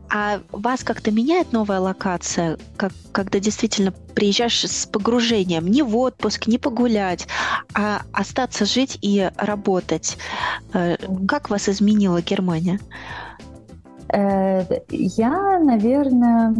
А 0.09 0.39
вас 0.51 0.83
как-то 0.83 1.11
меняет 1.11 1.51
новая 1.51 1.79
локация, 1.79 2.57
как, 2.77 2.93
когда 3.11 3.39
действительно 3.39 3.91
приезжаешь 3.91 4.63
с 4.63 4.85
погружением, 4.85 5.67
не 5.67 5.81
в 5.81 5.95
отпуск, 5.97 6.47
не 6.47 6.57
погулять, 6.57 7.27
а 7.73 8.01
остаться 8.13 8.65
жить 8.65 8.97
и 9.01 9.29
работать? 9.37 10.17
Как 11.27 11.49
вас 11.49 11.69
изменила 11.69 12.21
Германия? 12.21 12.79
Э, 14.11 14.63
я, 14.89 15.59
наверное, 15.59 16.55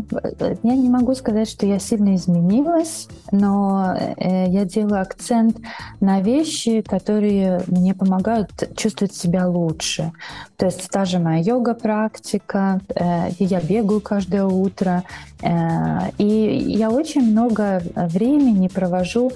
я 0.63 0.75
не 0.75 0.89
могу 0.89 1.15
сказать, 1.15 1.49
что 1.49 1.65
я 1.65 1.79
сильно 1.79 2.15
изменилась, 2.15 3.07
но 3.31 3.95
э, 3.97 4.47
я 4.49 4.65
делаю 4.65 5.01
акцент 5.01 5.57
на 5.99 6.21
вещи, 6.21 6.81
которые 6.81 7.61
мне 7.67 7.93
помогают 7.93 8.51
чувствовать 8.75 9.13
себя 9.13 9.47
лучше. 9.47 10.11
То 10.57 10.67
есть 10.67 10.89
та 10.89 11.05
же 11.05 11.19
моя 11.19 11.39
йога-практика, 11.39 12.81
э, 12.95 13.29
я 13.39 13.61
бегаю 13.61 14.01
каждое 14.01 14.45
утро, 14.45 15.03
и 15.41 16.25
я 16.25 16.89
очень 16.89 17.31
много 17.31 17.81
времени 17.95 18.67
провожу 18.67 19.31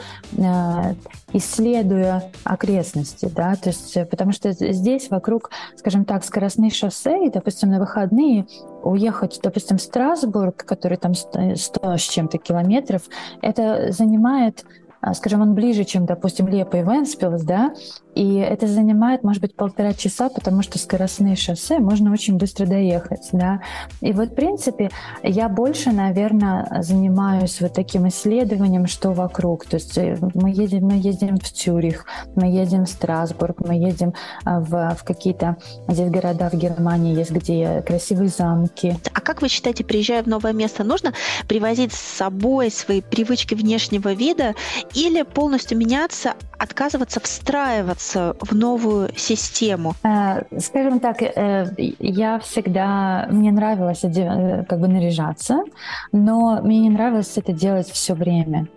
исследуя 1.31 2.31
окрестности, 2.43 3.31
да, 3.33 3.55
то 3.55 3.69
есть, 3.69 3.97
потому 4.09 4.31
что 4.33 4.51
здесь 4.51 5.09
вокруг, 5.09 5.49
скажем 5.75 6.05
так, 6.05 6.23
скоростные 6.23 6.71
шоссе, 6.71 7.25
и, 7.25 7.29
допустим, 7.29 7.69
на 7.69 7.79
выходные 7.79 8.45
уехать, 8.83 9.39
допустим, 9.41 9.77
в 9.77 9.81
Страсбург, 9.81 10.63
который 10.65 10.97
там 10.97 11.13
100 11.15 11.97
с 11.97 12.01
чем-то 12.01 12.37
километров, 12.37 13.03
это 13.41 13.91
занимает 13.91 14.65
скажем, 15.13 15.41
он 15.41 15.53
ближе, 15.53 15.83
чем, 15.83 16.05
допустим, 16.05 16.47
Лепа 16.47 16.77
и 16.77 16.83
Венспилс, 16.83 17.43
да, 17.43 17.73
и 18.15 18.35
это 18.35 18.67
занимает, 18.67 19.23
может 19.23 19.41
быть, 19.41 19.55
полтора 19.55 19.93
часа, 19.93 20.29
потому 20.29 20.61
что 20.61 20.77
скоростные 20.77 21.35
шоссе 21.35 21.79
можно 21.79 22.11
очень 22.11 22.37
быстро 22.37 22.65
доехать, 22.65 23.29
да. 23.31 23.61
И 24.01 24.13
вот, 24.13 24.29
в 24.29 24.35
принципе, 24.35 24.91
я 25.23 25.49
больше, 25.49 25.91
наверное, 25.91 26.67
занимаюсь 26.81 27.59
вот 27.59 27.73
таким 27.73 28.07
исследованием, 28.07 28.87
что 28.87 29.11
вокруг. 29.11 29.65
То 29.65 29.77
есть 29.77 29.97
э, 29.97 30.17
мы 30.35 30.51
едем, 30.51 30.85
мы 30.85 30.93
ездим 30.93 31.37
в 31.37 31.49
Цюрих, 31.49 32.05
мы 32.35 32.47
едем 32.47 32.85
в 32.85 32.89
Страсбург, 32.89 33.59
мы 33.65 33.75
едем 33.75 34.13
а, 34.45 34.59
в, 34.59 34.95
в 34.95 35.03
какие-то 35.03 35.57
здесь 35.87 36.09
города 36.09 36.49
в 36.49 36.53
Германии 36.53 37.17
есть, 37.17 37.31
где 37.31 37.81
красивые 37.81 38.29
замки. 38.29 38.95
А 39.13 39.21
как 39.21 39.41
вы 39.41 39.49
считаете, 39.49 39.83
приезжая 39.83 40.23
в 40.23 40.27
новое 40.27 40.53
место, 40.53 40.83
нужно 40.83 41.13
привозить 41.47 41.93
с 41.93 41.99
собой 41.99 42.69
свои 42.69 43.01
привычки 43.01 43.55
внешнего 43.55 44.13
вида 44.13 44.53
или 44.93 45.23
полностью 45.23 45.77
меняться, 45.77 46.33
отказываться 46.57 47.19
встраиваться 47.19 48.35
в 48.39 48.55
новую 48.55 49.09
систему? 49.15 49.95
Э, 50.03 50.43
скажем 50.59 50.99
так, 50.99 51.21
э, 51.21 51.65
я 51.77 52.39
всегда, 52.39 53.27
мне 53.29 53.51
нравилось 53.51 54.01
как 54.01 54.79
бы 54.79 54.87
наряжаться, 54.87 55.63
но 56.11 56.61
мне 56.61 56.79
не 56.79 56.89
нравилось 56.89 57.37
это 57.37 57.53
делать 57.53 57.89
все 57.89 58.13
время. 58.13 58.67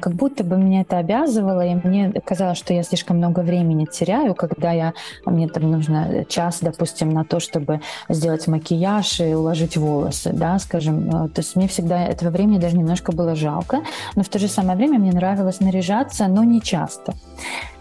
Как 0.00 0.12
будто 0.14 0.44
бы 0.44 0.56
меня 0.56 0.82
это 0.82 0.98
обязывало, 0.98 1.64
и 1.64 1.74
мне 1.74 2.12
казалось, 2.24 2.58
что 2.58 2.74
я 2.74 2.82
слишком 2.82 3.16
много 3.16 3.40
времени 3.40 3.86
теряю, 3.86 4.34
когда 4.34 4.72
я, 4.72 4.92
мне 5.24 5.48
там 5.48 5.70
нужно 5.70 6.24
час, 6.28 6.58
допустим, 6.60 7.10
на 7.10 7.24
то, 7.24 7.40
чтобы 7.40 7.80
сделать 8.08 8.46
макияж 8.46 9.20
и 9.20 9.34
уложить 9.34 9.76
волосы, 9.76 10.32
да, 10.32 10.58
скажем. 10.58 11.08
То 11.30 11.40
есть 11.40 11.56
мне 11.56 11.68
всегда 11.68 12.04
этого 12.04 12.30
времени 12.30 12.58
даже 12.58 12.76
немножко 12.76 13.12
было 13.12 13.34
жалко, 13.34 13.82
но 14.16 14.22
в 14.22 14.28
то 14.28 14.38
же 14.38 14.48
самое 14.48 14.76
время 14.76 14.98
мне 14.98 15.12
нравилось 15.12 15.60
наряжаться, 15.60 16.26
но 16.26 16.44
не 16.44 16.60
часто. 16.60 17.14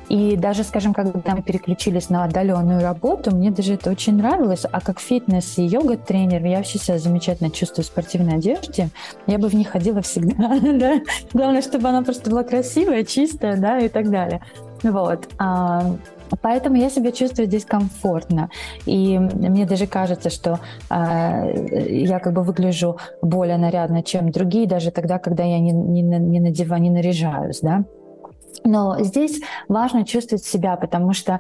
И 0.10 0.36
даже, 0.36 0.64
скажем, 0.64 0.94
когда 0.94 1.36
мы 1.36 1.42
переключились 1.42 2.10
на 2.10 2.24
отдаленную 2.24 2.82
работу, 2.82 3.36
мне 3.36 3.52
даже 3.52 3.76
это 3.76 3.90
очень 3.90 4.18
нравилось. 4.18 4.66
А 4.72 4.82
как 4.82 5.00
фитнес 5.00 5.58
и 5.58 5.64
йога-тренер, 5.64 6.46
я 6.46 6.58
вообще 6.58 6.80
себя 6.80 6.98
замечательно 6.98 7.50
чувствую 7.50 7.84
в 7.84 7.88
спортивной 7.88 8.36
одежде. 8.36 8.90
Я 9.28 9.38
бы 9.38 9.48
в 9.48 9.54
ней 9.54 9.64
ходила 9.64 10.02
всегда. 10.02 10.60
да? 10.80 11.02
Главное, 11.34 11.62
чтобы 11.62 11.90
она 11.90 12.02
просто 12.02 12.30
была 12.30 12.44
красивая, 12.44 13.04
чистая, 13.04 13.58
да, 13.58 13.80
и 13.80 13.90
так 13.90 14.10
далее. 14.10 14.42
Вот. 14.84 15.30
А, 15.38 15.96
Поэтому 16.42 16.78
я 16.78 16.90
себя 16.90 17.12
чувствую 17.12 17.48
здесь 17.48 17.66
комфортно. 17.66 18.50
И 18.86 19.18
мне 19.18 19.66
даже 19.66 19.88
кажется, 19.88 20.30
что 20.30 20.60
э, 20.90 21.88
я 21.90 22.20
как 22.20 22.34
бы 22.34 22.44
выгляжу 22.44 22.98
более 23.22 23.58
нарядно, 23.58 24.04
чем 24.04 24.32
другие, 24.32 24.68
даже 24.68 24.92
тогда, 24.92 25.20
когда 25.20 25.44
я 25.44 25.60
не, 25.60 25.72
не, 25.72 26.02
не 26.02 26.40
надеваю, 26.40 26.82
не 26.82 26.90
наряжаюсь, 26.90 27.60
да. 27.62 27.84
Но 28.64 29.02
здесь 29.04 29.42
важно 29.68 30.06
чувствовать 30.06 30.46
себя, 30.46 30.76
потому 30.76 31.14
что 31.14 31.40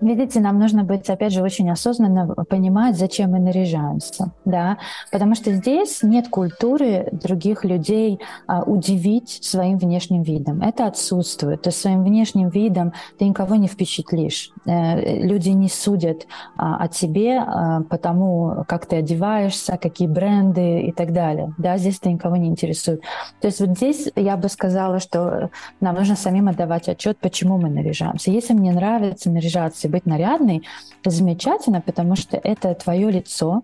Видите, 0.00 0.40
нам 0.40 0.58
нужно 0.58 0.84
быть, 0.84 1.08
опять 1.10 1.32
же, 1.32 1.42
очень 1.42 1.70
осознанно 1.70 2.34
понимать, 2.48 2.96
зачем 2.96 3.32
мы 3.32 3.40
наряжаемся, 3.40 4.32
да, 4.44 4.78
потому 5.10 5.34
что 5.34 5.52
здесь 5.52 6.02
нет 6.02 6.28
культуры 6.28 7.08
других 7.12 7.64
людей 7.64 8.20
а, 8.46 8.62
удивить 8.62 9.40
своим 9.42 9.78
внешним 9.78 10.22
видом. 10.22 10.62
Это 10.62 10.86
отсутствует. 10.86 11.62
То 11.62 11.68
есть 11.70 11.80
своим 11.80 12.04
внешним 12.04 12.48
видом 12.48 12.92
ты 13.18 13.24
никого 13.24 13.56
не 13.56 13.66
впечатлишь. 13.66 14.50
Э, 14.66 15.20
люди 15.20 15.50
не 15.50 15.68
судят 15.68 16.26
а, 16.56 16.76
о 16.84 16.88
тебе 16.88 17.38
а, 17.38 17.82
по 17.82 17.98
тому, 17.98 18.64
как 18.68 18.86
ты 18.86 18.96
одеваешься, 18.96 19.78
какие 19.80 20.06
бренды 20.06 20.82
и 20.82 20.92
так 20.92 21.12
далее. 21.12 21.54
Да, 21.58 21.76
здесь 21.76 21.98
это 21.98 22.10
никого 22.10 22.36
не 22.36 22.48
интересует. 22.48 23.02
То 23.40 23.48
есть 23.48 23.60
вот 23.60 23.70
здесь 23.70 24.10
я 24.14 24.36
бы 24.36 24.48
сказала, 24.48 25.00
что 25.00 25.50
нам 25.80 25.96
нужно 25.96 26.14
самим 26.14 26.48
отдавать 26.48 26.88
отчет, 26.88 27.18
почему 27.18 27.58
мы 27.58 27.68
наряжаемся. 27.68 28.30
Если 28.30 28.54
мне 28.54 28.72
нравится 28.72 29.30
наряжаться 29.30 29.87
быть 29.88 30.06
нарядной, 30.06 30.62
замечательно, 31.04 31.80
потому 31.80 32.16
что 32.16 32.36
это 32.36 32.74
твое 32.74 33.10
лицо, 33.10 33.62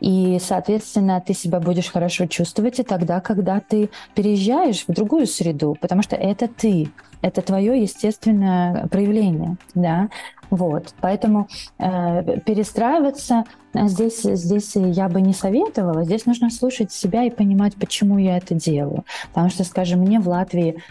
и, 0.00 0.38
соответственно, 0.40 1.22
ты 1.24 1.34
себя 1.34 1.60
будешь 1.60 1.90
хорошо 1.90 2.26
чувствовать 2.26 2.78
и 2.78 2.82
тогда, 2.82 3.20
когда 3.20 3.60
ты 3.60 3.90
переезжаешь 4.14 4.84
в 4.86 4.92
другую 4.92 5.26
среду, 5.26 5.76
потому 5.80 6.02
что 6.02 6.16
это 6.16 6.48
ты, 6.48 6.90
это 7.22 7.42
твое 7.42 7.80
естественное 7.80 8.86
проявление, 8.88 9.56
да, 9.74 10.08
вот, 10.50 10.94
поэтому 11.00 11.48
э, 11.78 12.40
перестраиваться 12.40 13.44
здесь, 13.74 14.22
здесь 14.22 14.76
я 14.76 15.08
бы 15.08 15.20
не 15.20 15.32
советовала, 15.32 16.04
здесь 16.04 16.26
нужно 16.26 16.50
слушать 16.50 16.92
себя 16.92 17.24
и 17.24 17.30
понимать, 17.30 17.74
почему 17.74 18.18
я 18.18 18.36
это 18.36 18.54
делаю, 18.54 19.04
потому 19.28 19.50
что, 19.50 19.64
скажем, 19.64 20.00
мне 20.00 20.20
в 20.20 20.28
Латвии 20.28 20.82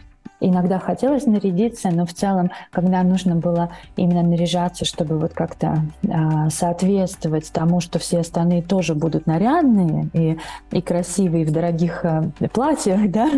иногда 0.48 0.80
хотелось 0.80 1.26
нарядиться, 1.26 1.90
но 1.90 2.06
в 2.06 2.14
целом, 2.14 2.52
когда 2.72 3.04
нужно 3.04 3.36
было 3.36 3.70
именно 3.96 4.22
наряжаться, 4.22 4.86
чтобы 4.86 5.18
вот 5.18 5.34
как-то 5.34 5.78
э, 6.04 6.50
соответствовать 6.50 7.52
тому, 7.52 7.80
что 7.80 8.00
все 8.00 8.20
остальные 8.20 8.62
тоже 8.62 8.96
будут 8.96 9.26
нарядные 9.26 10.10
и, 10.14 10.38
и 10.72 10.82
красивые 10.82 11.46
в 11.46 11.52
дорогих 11.52 12.06
э, 12.06 12.32
платьях, 12.54 13.00
да, 13.10 13.30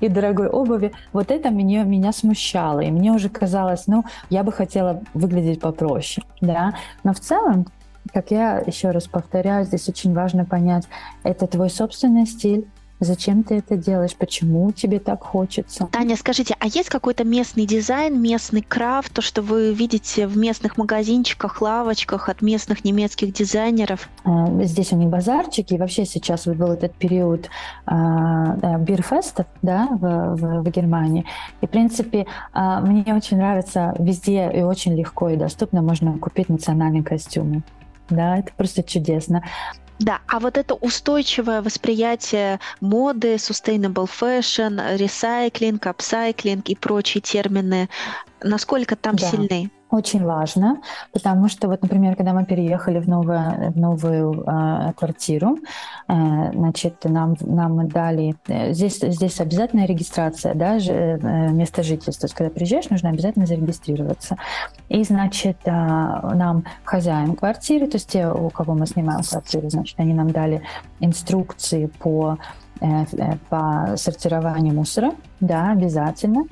и 0.00 0.08
дорогой 0.08 0.48
обуви, 0.48 0.92
вот 1.12 1.30
это 1.30 1.50
меня, 1.50 1.82
меня 1.82 2.12
смущало. 2.12 2.80
И 2.80 2.90
мне 2.90 3.12
уже 3.12 3.28
казалось, 3.28 3.86
ну, 3.86 4.04
я 4.30 4.42
бы 4.42 4.52
хотела 4.52 5.02
выглядеть 5.12 5.60
попроще, 5.60 6.26
да. 6.40 6.74
Но 7.02 7.12
в 7.12 7.20
целом, 7.20 7.66
как 8.12 8.30
я 8.30 8.58
еще 8.58 8.90
раз 8.90 9.08
повторяю, 9.08 9.64
здесь 9.64 9.88
очень 9.88 10.14
важно 10.14 10.44
понять, 10.44 10.84
это 11.22 11.46
твой 11.46 11.70
собственный 11.70 12.26
стиль, 12.26 12.66
Зачем 13.04 13.42
ты 13.42 13.56
это 13.56 13.76
делаешь? 13.76 14.14
Почему 14.16 14.72
тебе 14.72 14.98
так 14.98 15.22
хочется? 15.22 15.86
Таня, 15.92 16.16
скажите, 16.16 16.56
а 16.58 16.66
есть 16.66 16.88
какой-то 16.88 17.24
местный 17.24 17.66
дизайн, 17.66 18.20
местный 18.20 18.62
крафт, 18.62 19.12
то, 19.12 19.22
что 19.22 19.42
вы 19.42 19.72
видите 19.72 20.26
в 20.26 20.36
местных 20.36 20.76
магазинчиках, 20.76 21.60
лавочках 21.60 22.28
от 22.28 22.42
местных 22.42 22.84
немецких 22.84 23.32
дизайнеров? 23.32 24.08
А, 24.24 24.48
здесь 24.64 24.92
у 24.92 24.96
них 24.96 25.08
базарчики. 25.08 25.74
И 25.74 25.78
вообще 25.78 26.04
сейчас 26.04 26.46
вот 26.46 26.56
был 26.56 26.72
этот 26.72 26.94
период 26.94 27.48
а, 27.86 28.78
бирфестов 28.78 29.46
да, 29.62 29.88
в, 29.90 30.36
в, 30.36 30.62
в 30.62 30.70
Германии. 30.70 31.24
И, 31.60 31.66
в 31.66 31.70
принципе, 31.70 32.26
а, 32.52 32.80
мне 32.80 33.14
очень 33.14 33.36
нравится 33.36 33.94
везде 33.98 34.50
и 34.50 34.62
очень 34.62 34.94
легко 34.96 35.28
и 35.28 35.36
доступно 35.36 35.82
можно 35.82 36.18
купить 36.18 36.48
национальные 36.48 37.02
костюмы. 37.02 37.62
Да, 38.10 38.38
это 38.38 38.52
просто 38.56 38.82
чудесно. 38.82 39.42
Да, 39.98 40.20
а 40.26 40.40
вот 40.40 40.58
это 40.58 40.74
устойчивое 40.74 41.62
восприятие 41.62 42.60
моды, 42.80 43.34
sustainable 43.34 44.08
fashion, 44.08 44.96
recycling, 44.98 45.78
upcycling 45.80 46.62
и 46.66 46.74
прочие 46.74 47.20
термины, 47.20 47.88
насколько 48.42 48.96
там 48.96 49.16
да. 49.16 49.30
сильны? 49.30 49.70
Очень 49.90 50.24
важно, 50.24 50.80
потому 51.12 51.48
что 51.48 51.68
вот, 51.68 51.82
например, 51.82 52.16
когда 52.16 52.32
мы 52.32 52.44
переехали 52.44 52.98
в 52.98 53.08
новую, 53.08 53.72
в 53.72 53.76
новую 53.76 54.42
э, 54.42 54.92
квартиру, 54.96 55.58
э, 56.08 56.52
значит, 56.52 57.04
нам, 57.04 57.36
нам 57.40 57.88
дали... 57.88 58.34
Э, 58.48 58.72
здесь, 58.72 58.98
здесь 58.98 59.40
обязательная 59.40 59.86
регистрация, 59.86 60.54
да, 60.54 60.78
ж, 60.78 60.88
э, 60.88 61.52
место 61.52 61.82
жительства. 61.82 62.22
То 62.22 62.24
есть, 62.26 62.34
когда 62.34 62.50
приезжаешь, 62.50 62.90
нужно 62.90 63.10
обязательно 63.10 63.46
зарегистрироваться. 63.46 64.36
И, 64.88 65.04
значит, 65.04 65.58
э, 65.64 65.70
нам 65.70 66.64
хозяин 66.84 67.36
квартиры, 67.36 67.86
то 67.86 67.96
есть 67.96 68.10
те, 68.10 68.28
у 68.28 68.50
кого 68.50 68.74
мы 68.74 68.86
снимаем 68.86 69.22
квартиру, 69.22 69.70
значит, 69.70 69.98
они 70.00 70.14
нам 70.14 70.30
дали 70.30 70.62
инструкции 71.00 71.86
по 71.86 72.38
по 73.48 73.94
сортированию 73.96 74.74
мусора, 74.74 75.12
да, 75.40 75.72
обязательно. 75.72 76.44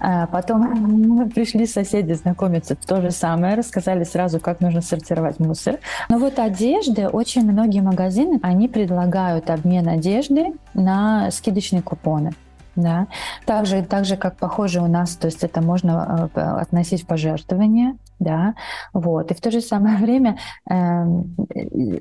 Э, 0.00 0.26
потом 0.26 1.30
пришли 1.34 1.66
соседи 1.66 2.12
знакомиться, 2.12 2.74
то 2.74 3.00
же 3.00 3.10
самое, 3.10 3.54
рассказали 3.54 4.04
сразу, 4.04 4.40
как 4.40 4.60
нужно 4.60 4.80
сортировать 4.80 5.38
мусор. 5.38 5.78
Но 6.08 6.18
вот 6.18 6.38
одежды, 6.38 7.08
очень 7.08 7.50
многие 7.50 7.80
магазины, 7.80 8.38
они 8.42 8.68
предлагают 8.68 9.50
обмен 9.50 9.88
одежды 9.88 10.52
на 10.74 11.30
скидочные 11.30 11.82
купоны. 11.82 12.32
Да. 12.78 13.08
Также, 13.44 13.82
так 13.82 14.04
же, 14.04 14.16
как 14.16 14.36
похоже 14.36 14.80
у 14.80 14.86
нас, 14.86 15.16
то 15.16 15.26
есть 15.26 15.42
это 15.42 15.60
можно 15.60 16.30
относить 16.34 17.02
в 17.02 17.06
пожертвование, 17.06 17.96
да, 18.20 18.54
вот. 18.92 19.32
И 19.32 19.34
в 19.34 19.40
то 19.40 19.50
же 19.50 19.60
самое 19.60 19.96
время, 19.98 20.38
э, 20.70 21.04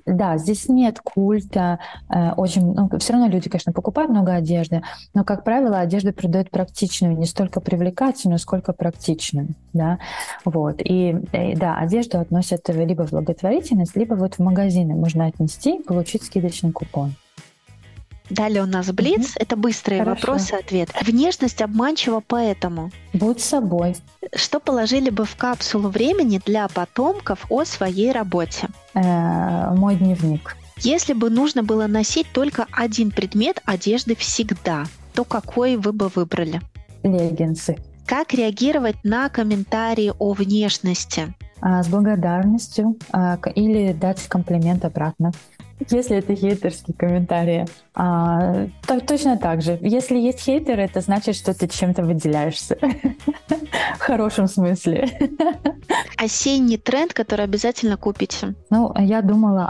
да, 0.06 0.38
здесь 0.38 0.70
нет 0.70 1.00
культа, 1.04 1.80
э, 2.13 2.32
очень, 2.34 2.74
ну, 2.74 2.90
все 3.00 3.13
равно 3.13 3.28
люди, 3.28 3.50
конечно, 3.50 3.74
покупают 3.74 4.12
много 4.12 4.34
одежды, 4.34 4.84
но, 5.16 5.24
как 5.24 5.44
правило, 5.44 5.80
одежду 5.80 6.13
продают 6.13 6.52
практичную, 6.52 7.18
не 7.18 7.26
столько 7.26 7.60
привлекательную, 7.60 8.38
сколько 8.38 8.72
практичную, 8.72 9.48
да, 9.74 9.98
вот. 10.46 10.76
И 10.84 11.18
э, 11.32 11.56
да, 11.56 11.76
одежду 11.80 12.20
относят 12.20 12.70
либо 12.70 13.08
в 13.08 13.12
благотворительность, 13.13 13.96
либо 13.96 14.13
вот 14.13 14.36
в 14.36 14.40
магазины 14.40 14.94
можно 14.94 15.26
отнести 15.26 15.78
и 15.78 15.84
получить 15.84 16.22
скидочный 16.22 16.72
купон. 16.72 17.16
Далее 18.30 18.63
у 18.63 18.66
нас 18.66 18.88
блиц. 18.88 19.32
Угу. 19.32 19.40
Это 19.40 19.56
быстрые 19.56 20.04
Хорошо. 20.04 20.28
вопросы, 20.28 20.54
ответ. 20.54 20.90
Внешность 21.02 21.62
обманчива 21.62 22.22
поэтому. 22.26 22.92
Будь 23.13 23.42
собой. 23.42 23.96
Что 24.36 24.60
положили 24.60 25.10
бы 25.10 25.26
в 25.26 25.36
капсулу 25.36 25.90
времени 25.90 26.42
для 26.46 26.68
потомков 26.68 27.46
о 27.50 27.63
своей 27.63 28.12
работе? 28.12 28.68
Э-э, 28.94 29.74
мой 29.76 29.96
дневник. 29.96 30.58
Если 30.80 31.13
бы 31.13 31.30
нужно 31.30 31.63
было 31.63 31.88
носить 31.88 32.28
только 32.34 32.68
один 32.72 33.12
предмет 33.12 33.62
одежды 33.66 34.16
всегда, 34.16 34.86
то 35.13 35.24
какой 35.24 35.76
вы 35.78 35.92
бы 35.92 36.10
выбрали? 36.10 36.62
Леггинсы. 37.04 37.78
Как 38.06 38.34
реагировать 38.34 38.98
на 39.04 39.28
комментарии 39.30 40.13
о 40.18 40.34
внешности? 40.34 41.34
А, 41.60 41.82
с 41.82 41.88
благодарностью 41.88 42.96
а, 43.12 43.38
или 43.56 43.92
дать 43.94 44.22
комплимент 44.28 44.86
обратно. 44.86 45.32
Если 45.90 46.18
это 46.18 46.36
хейтерские 46.36 46.96
комментарии, 46.96 47.66
а, 47.94 48.68
то 48.86 49.00
точно 49.00 49.38
так 49.38 49.62
же. 49.62 49.78
Если 49.82 50.18
есть 50.18 50.42
хейтеры, 50.42 50.84
это 50.84 51.02
значит, 51.02 51.36
что 51.36 51.54
ты 51.54 51.68
чем-то 51.68 52.04
выделяешься. 52.04 52.78
В 53.98 54.00
хорошем 54.00 54.48
смысле. 54.48 55.10
Осенний 56.18 56.78
тренд, 56.78 57.13
который 57.13 57.46
обязательно 57.46 57.96
купите? 57.98 58.56
Ну, 58.70 58.94
я 58.98 59.22
думала 59.22 59.70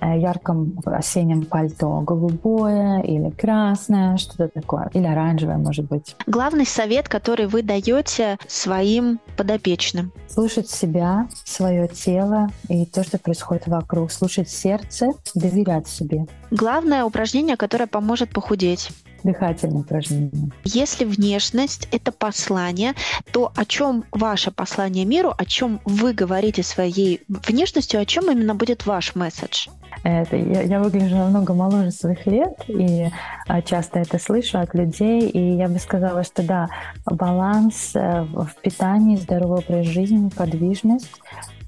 о 0.00 0.16
ярком 0.16 0.78
осеннем 0.84 1.44
пальто 1.44 2.00
голубое 2.00 3.00
или 3.02 3.30
красное, 3.30 4.16
что-то 4.16 4.48
такое, 4.48 4.90
или 4.92 5.06
оранжевое, 5.06 5.56
может 5.56 5.86
быть. 5.86 6.16
Главный 6.26 6.66
совет, 6.66 7.08
который 7.08 7.46
вы 7.46 7.62
даете 7.62 8.38
своим 8.48 9.20
подопечным? 9.36 10.12
Слушать 10.28 10.68
себя, 10.68 11.28
свое 11.44 11.86
тело 11.88 12.48
и 12.68 12.86
то, 12.86 13.04
что 13.04 13.18
происходит 13.18 13.66
вокруг. 13.66 14.10
Слушать 14.10 14.48
сердце, 14.48 15.12
доверять 15.48 15.88
себе. 15.88 16.26
Главное 16.50 17.04
упражнение, 17.04 17.56
которое 17.56 17.86
поможет 17.86 18.30
похудеть 18.30 18.90
дыхательные 19.24 19.80
упражнения. 19.80 20.50
Если 20.64 21.04
внешность— 21.04 21.88
это 21.92 22.12
послание, 22.12 22.92
то 23.32 23.50
о 23.56 23.64
чем 23.64 24.04
ваше 24.12 24.50
послание 24.50 25.04
миру, 25.04 25.32
о 25.36 25.44
чем 25.46 25.80
вы 25.86 26.12
говорите 26.12 26.62
своей 26.62 27.22
внешностью, 27.28 28.00
о 28.00 28.04
чем 28.04 28.30
именно 28.30 28.54
будет 28.54 28.86
ваш 28.86 29.14
месседж? 29.14 29.68
Это, 30.02 30.36
я, 30.36 30.62
я 30.62 30.80
выгляжу 30.80 31.16
намного 31.16 31.54
моложе 31.54 31.90
своих 31.90 32.26
лет, 32.26 32.52
и 32.68 33.08
а, 33.46 33.62
часто 33.62 34.00
это 34.00 34.18
слышу 34.18 34.58
от 34.58 34.74
людей, 34.74 35.28
и 35.28 35.56
я 35.56 35.68
бы 35.68 35.78
сказала, 35.78 36.22
что 36.24 36.42
да, 36.42 36.68
баланс 37.06 37.92
э, 37.94 38.22
в 38.22 38.50
питании, 38.60 39.16
здоровый 39.16 39.60
образ 39.60 39.86
жизни, 39.86 40.28
подвижность 40.28 41.22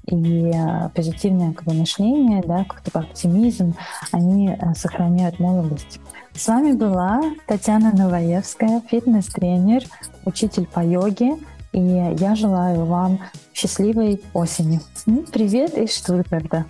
и 0.07 0.51
а, 0.55 0.89
позитивное 0.89 1.53
как 1.53 1.65
бы, 1.65 1.73
мышление, 1.73 2.41
да, 2.45 2.63
как-то 2.63 2.99
оптимизм, 2.99 3.75
они 4.11 4.49
э, 4.49 4.73
сохраняют 4.73 5.39
молодость. 5.39 5.99
С 6.33 6.47
вами 6.47 6.71
была 6.71 7.21
Татьяна 7.45 7.91
Новоевская, 7.91 8.81
фитнес-тренер, 8.89 9.83
учитель 10.25 10.65
по 10.65 10.79
йоге, 10.79 11.37
и 11.73 11.81
я 11.81 12.35
желаю 12.35 12.85
вам 12.85 13.19
счастливой 13.53 14.21
осени. 14.33 14.79
Привет 15.31 15.77
из 15.77 15.95
Штутгарта. 15.95 16.65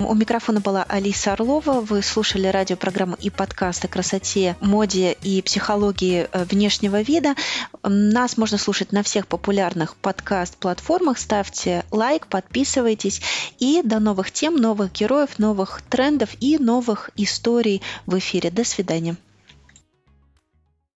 У 0.00 0.14
микрофона 0.14 0.60
была 0.60 0.82
Алиса 0.84 1.34
Орлова. 1.34 1.82
Вы 1.82 2.00
слушали 2.00 2.46
радиопрограмму 2.46 3.16
и 3.20 3.28
подкаст 3.28 3.84
о 3.84 3.88
красоте, 3.88 4.56
моде 4.62 5.12
и 5.22 5.42
психологии 5.42 6.26
э, 6.32 6.44
внешнего 6.44 7.02
вида. 7.02 7.34
Нас 7.82 8.38
можно 8.38 8.56
слушать 8.56 8.92
на 8.92 9.02
всех 9.02 9.26
популярных 9.26 9.96
подкаст-платформах. 9.96 11.18
Ставьте 11.18 11.84
лайк, 11.90 12.28
подписывайтесь. 12.28 13.20
И 13.58 13.82
до 13.84 14.00
новых 14.00 14.30
тем, 14.32 14.56
новых 14.56 14.90
героев, 14.90 15.38
новых 15.38 15.82
трендов 15.82 16.30
и 16.40 16.56
новых 16.56 17.10
историй 17.16 17.82
в 18.06 18.16
эфире. 18.16 18.50
До 18.50 18.64
свидания. 18.64 19.16